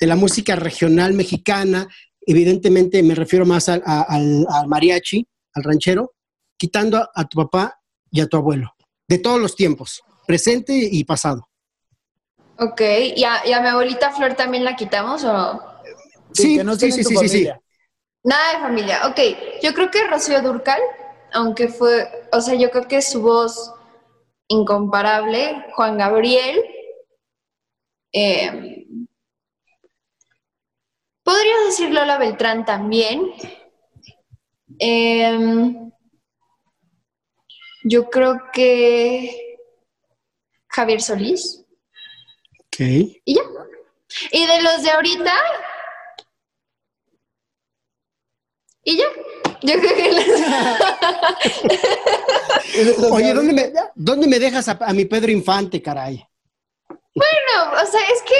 de 0.00 0.06
la 0.06 0.16
música 0.16 0.56
regional 0.56 1.14
mexicana? 1.14 1.88
Evidentemente 2.26 3.02
me 3.02 3.14
refiero 3.14 3.46
más 3.46 3.68
al, 3.68 3.82
al- 3.84 4.68
mariachi, 4.68 5.26
al 5.54 5.62
ranchero, 5.62 6.12
quitando 6.58 6.98
a, 6.98 7.10
a 7.14 7.24
tu 7.26 7.38
papá 7.38 7.80
y 8.10 8.20
a 8.20 8.26
tu 8.26 8.36
abuelo, 8.36 8.74
de 9.08 9.18
todos 9.18 9.40
los 9.40 9.56
tiempos, 9.56 10.02
presente 10.26 10.72
y 10.90 11.04
pasado. 11.04 11.48
Ok, 12.58 12.80
¿y 13.16 13.24
a, 13.24 13.46
y 13.46 13.52
a 13.52 13.60
mi 13.60 13.68
abuelita 13.68 14.10
Flor 14.12 14.34
también 14.34 14.64
la 14.64 14.76
quitamos 14.76 15.24
o...? 15.24 15.77
Sí, 16.32 16.56
que 16.56 16.64
no 16.64 16.72
en 16.72 17.02
tu 17.02 17.10
familia. 17.10 17.60
Nada 18.24 18.54
de 18.54 18.58
familia. 18.60 19.06
Ok, 19.06 19.20
yo 19.62 19.72
creo 19.74 19.90
que 19.90 20.06
Rocío 20.06 20.42
Durcal, 20.42 20.80
aunque 21.32 21.68
fue, 21.68 22.28
o 22.32 22.40
sea, 22.40 22.54
yo 22.54 22.70
creo 22.70 22.88
que 22.88 23.00
su 23.00 23.22
voz 23.22 23.72
incomparable, 24.48 25.64
Juan 25.74 25.98
Gabriel, 25.98 26.62
eh, 28.12 28.86
podría 31.22 31.60
decir 31.66 31.90
Lola 31.90 32.18
Beltrán 32.18 32.64
también. 32.64 33.32
Em, 34.78 35.90
yo 37.84 38.10
creo 38.10 38.50
que 38.52 39.58
Javier 40.68 41.00
Solís. 41.00 41.64
Ok. 42.60 42.80
Y 42.80 43.34
ya. 43.34 43.42
Y 44.32 44.46
de 44.46 44.62
los 44.62 44.82
de 44.82 44.90
ahorita. 44.90 45.34
Y 48.88 48.96
ya. 48.96 49.04
Yo 49.60 49.74
creo 49.80 49.94
que 49.96 50.12
los- 50.12 50.24
Oye, 53.12 53.34
¿dónde 53.34 53.52
me, 53.52 53.70
¿dónde 53.94 54.26
me 54.26 54.38
dejas 54.38 54.66
a, 54.68 54.78
a 54.80 54.94
mi 54.94 55.04
Pedro 55.04 55.30
Infante, 55.30 55.82
caray? 55.82 56.24
Bueno, 56.88 57.72
o 57.82 57.86
sea, 57.86 58.00
es 58.00 58.22
que 58.22 58.34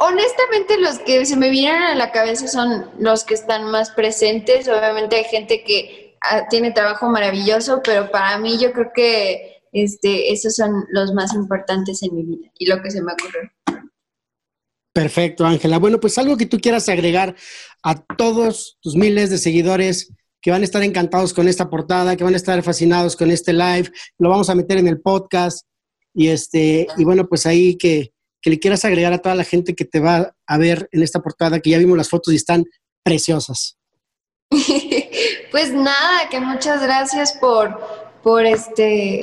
honestamente 0.00 0.78
los 0.78 0.98
que 0.98 1.24
se 1.24 1.36
me 1.36 1.50
vienen 1.50 1.82
a 1.82 1.94
la 1.94 2.10
cabeza 2.10 2.48
son 2.48 2.90
los 2.98 3.22
que 3.22 3.34
están 3.34 3.70
más 3.70 3.90
presentes. 3.90 4.66
Obviamente 4.66 5.14
hay 5.14 5.24
gente 5.24 5.62
que 5.62 6.16
ah, 6.22 6.48
tiene 6.48 6.72
trabajo 6.72 7.08
maravilloso, 7.08 7.80
pero 7.84 8.10
para 8.10 8.36
mí 8.38 8.58
yo 8.58 8.72
creo 8.72 8.90
que 8.92 9.60
este, 9.72 10.32
esos 10.32 10.56
son 10.56 10.86
los 10.90 11.12
más 11.12 11.34
importantes 11.34 12.02
en 12.02 12.16
mi 12.16 12.24
vida 12.24 12.50
y 12.58 12.66
lo 12.66 12.82
que 12.82 12.90
se 12.90 13.00
me 13.00 13.12
ocurrió. 13.12 13.48
Perfecto, 14.98 15.46
Ángela. 15.46 15.78
Bueno, 15.78 16.00
pues 16.00 16.18
algo 16.18 16.36
que 16.36 16.46
tú 16.46 16.58
quieras 16.58 16.88
agregar 16.88 17.36
a 17.84 18.04
todos 18.16 18.78
tus 18.82 18.96
miles 18.96 19.30
de 19.30 19.38
seguidores 19.38 20.12
que 20.42 20.50
van 20.50 20.62
a 20.62 20.64
estar 20.64 20.82
encantados 20.82 21.32
con 21.32 21.46
esta 21.46 21.70
portada, 21.70 22.16
que 22.16 22.24
van 22.24 22.34
a 22.34 22.36
estar 22.36 22.60
fascinados 22.64 23.14
con 23.14 23.30
este 23.30 23.52
live, 23.52 23.92
lo 24.18 24.28
vamos 24.28 24.50
a 24.50 24.56
meter 24.56 24.76
en 24.76 24.88
el 24.88 25.00
podcast 25.00 25.64
y 26.12 26.30
este 26.30 26.88
y 26.96 27.04
bueno, 27.04 27.28
pues 27.28 27.46
ahí 27.46 27.78
que, 27.78 28.12
que 28.42 28.50
le 28.50 28.58
quieras 28.58 28.84
agregar 28.84 29.12
a 29.12 29.18
toda 29.18 29.36
la 29.36 29.44
gente 29.44 29.76
que 29.76 29.84
te 29.84 30.00
va 30.00 30.34
a 30.44 30.58
ver 30.58 30.88
en 30.90 31.04
esta 31.04 31.20
portada, 31.20 31.60
que 31.60 31.70
ya 31.70 31.78
vimos 31.78 31.96
las 31.96 32.08
fotos 32.08 32.34
y 32.34 32.36
están 32.36 32.64
preciosas. 33.04 33.78
Pues 35.52 35.72
nada, 35.72 36.28
que 36.28 36.40
muchas 36.40 36.82
gracias 36.82 37.32
por, 37.34 37.80
por 38.22 38.44
este. 38.44 39.20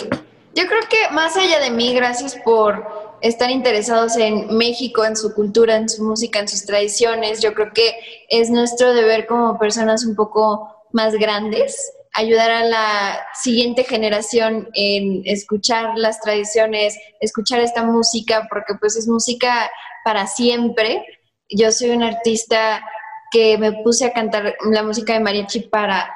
Yo 0.56 0.66
creo 0.68 0.82
que 0.90 1.14
más 1.14 1.38
allá 1.38 1.60
de 1.60 1.70
mí, 1.70 1.94
gracias 1.94 2.36
por 2.44 3.15
estar 3.28 3.50
interesados 3.50 4.18
en 4.18 4.56
México, 4.56 5.04
en 5.04 5.16
su 5.16 5.34
cultura, 5.34 5.76
en 5.76 5.90
su 5.90 6.04
música, 6.04 6.40
en 6.40 6.48
sus 6.48 6.66
tradiciones. 6.66 7.42
Yo 7.42 7.54
creo 7.54 7.74
que 7.74 7.96
es 8.30 8.50
nuestro 8.50 8.94
deber 8.94 9.26
como 9.26 9.58
personas 9.58 10.06
un 10.06 10.16
poco 10.16 10.86
más 10.92 11.14
grandes 11.14 11.92
ayudar 12.16 12.50
a 12.50 12.64
la 12.64 13.28
siguiente 13.34 13.84
generación 13.84 14.70
en 14.74 15.22
escuchar 15.26 15.98
las 15.98 16.22
tradiciones, 16.22 16.98
escuchar 17.20 17.60
esta 17.60 17.84
música, 17.84 18.48
porque 18.50 18.76
pues 18.80 18.96
es 18.96 19.06
música 19.06 19.70
para 20.06 20.26
siempre. 20.26 21.06
Yo 21.50 21.74
soy 21.74 21.90
una 21.90 22.08
artista 22.08 22.82
que 23.32 23.58
me 23.58 23.74
puse 23.84 24.06
a 24.06 24.14
cantar 24.14 24.56
la 24.72 24.84
música 24.84 25.12
de 25.12 25.20
mariachi 25.20 25.62
para 25.62 26.10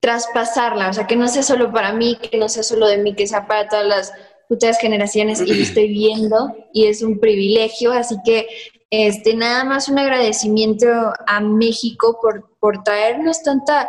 traspasarla, 0.00 0.90
o 0.90 0.92
sea, 0.92 1.06
que 1.06 1.16
no 1.16 1.26
sea 1.26 1.42
solo 1.42 1.72
para 1.72 1.92
mí, 1.92 2.16
que 2.16 2.36
no 2.38 2.48
sea 2.48 2.62
solo 2.62 2.86
de 2.86 2.98
mí, 2.98 3.16
que 3.16 3.26
sea 3.26 3.48
para 3.48 3.66
todas 3.68 3.86
las 3.86 4.12
futuras 4.54 4.78
generaciones 4.78 5.40
y 5.40 5.46
lo 5.46 5.62
estoy 5.62 5.88
viendo 5.88 6.56
y 6.72 6.86
es 6.86 7.02
un 7.02 7.18
privilegio, 7.18 7.92
así 7.92 8.16
que 8.24 8.46
este 8.90 9.34
nada 9.34 9.64
más 9.64 9.88
un 9.88 9.98
agradecimiento 9.98 10.86
a 11.26 11.40
México 11.40 12.18
por, 12.20 12.56
por 12.58 12.82
traernos 12.84 13.42
tanta 13.42 13.88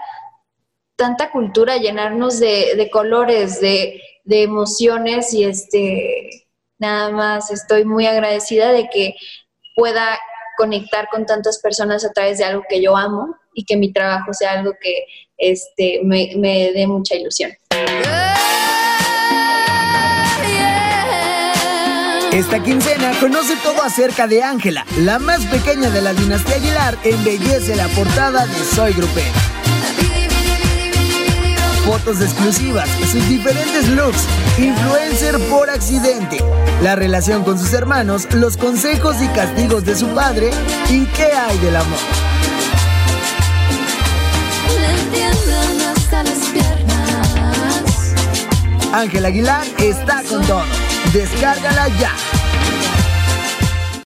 tanta 0.96 1.30
cultura, 1.30 1.78
llenarnos 1.78 2.40
de, 2.40 2.76
de 2.76 2.90
colores, 2.90 3.60
de, 3.60 4.02
de 4.24 4.44
emociones 4.44 5.34
y 5.34 5.44
este 5.44 6.46
Nada 6.78 7.10
más 7.10 7.52
estoy 7.52 7.86
muy 7.86 8.06
agradecida 8.06 8.72
de 8.72 8.90
que 8.90 9.16
pueda 9.76 10.20
conectar 10.58 11.08
con 11.10 11.26
tantas 11.26 11.60
personas 11.60 12.04
a 12.06 12.12
través 12.12 12.38
de 12.38 12.46
algo 12.46 12.64
que 12.68 12.82
yo 12.82 12.96
amo 12.98 13.36
y 13.54 13.64
que 13.64 13.78
mi 13.78 13.94
trabajo 13.94 14.34
sea 14.34 14.54
algo 14.54 14.74
que 14.82 15.06
este, 15.38 16.02
me, 16.04 16.34
me 16.36 16.72
dé 16.74 16.86
mucha 16.88 17.16
ilusión. 17.16 17.52
Esta 22.36 22.62
quincena 22.62 23.14
conoce 23.22 23.56
todo 23.64 23.82
acerca 23.82 24.28
de 24.28 24.44
Ángela, 24.44 24.86
la 24.98 25.20
más 25.20 25.46
pequeña 25.46 25.90
de 25.90 26.02
la 26.02 26.14
dinastía 26.14 26.58
Aguilar, 26.58 26.98
embellece 27.06 27.78
la 27.78 27.88
portada 27.88 28.46
de 28.46 28.56
Soy 28.76 28.92
Grupero. 28.92 29.32
Fotos 31.86 32.20
exclusivas, 32.20 32.90
sus 33.10 33.26
diferentes 33.30 33.88
looks, 33.88 34.26
influencer 34.58 35.40
por 35.50 35.70
accidente, 35.70 36.44
la 36.84 36.98
relación 36.98 37.46
con 37.46 37.58
sus 37.58 37.72
hermanos, 37.72 38.28
los 38.34 38.58
consejos 38.58 39.16
y 39.22 39.30
castigos 39.30 39.86
de 39.86 39.96
su 39.96 40.10
padre 40.10 40.52
y 40.90 41.06
qué 41.06 41.32
hay 41.32 41.58
del 41.60 41.78
amor. 41.78 42.00
Ángela 48.92 49.30
Aguilar 49.30 49.66
está 49.80 50.22
con 50.24 50.46
todo. 50.46 50.85
Descárgala 51.14 51.88
ya. 52.00 52.35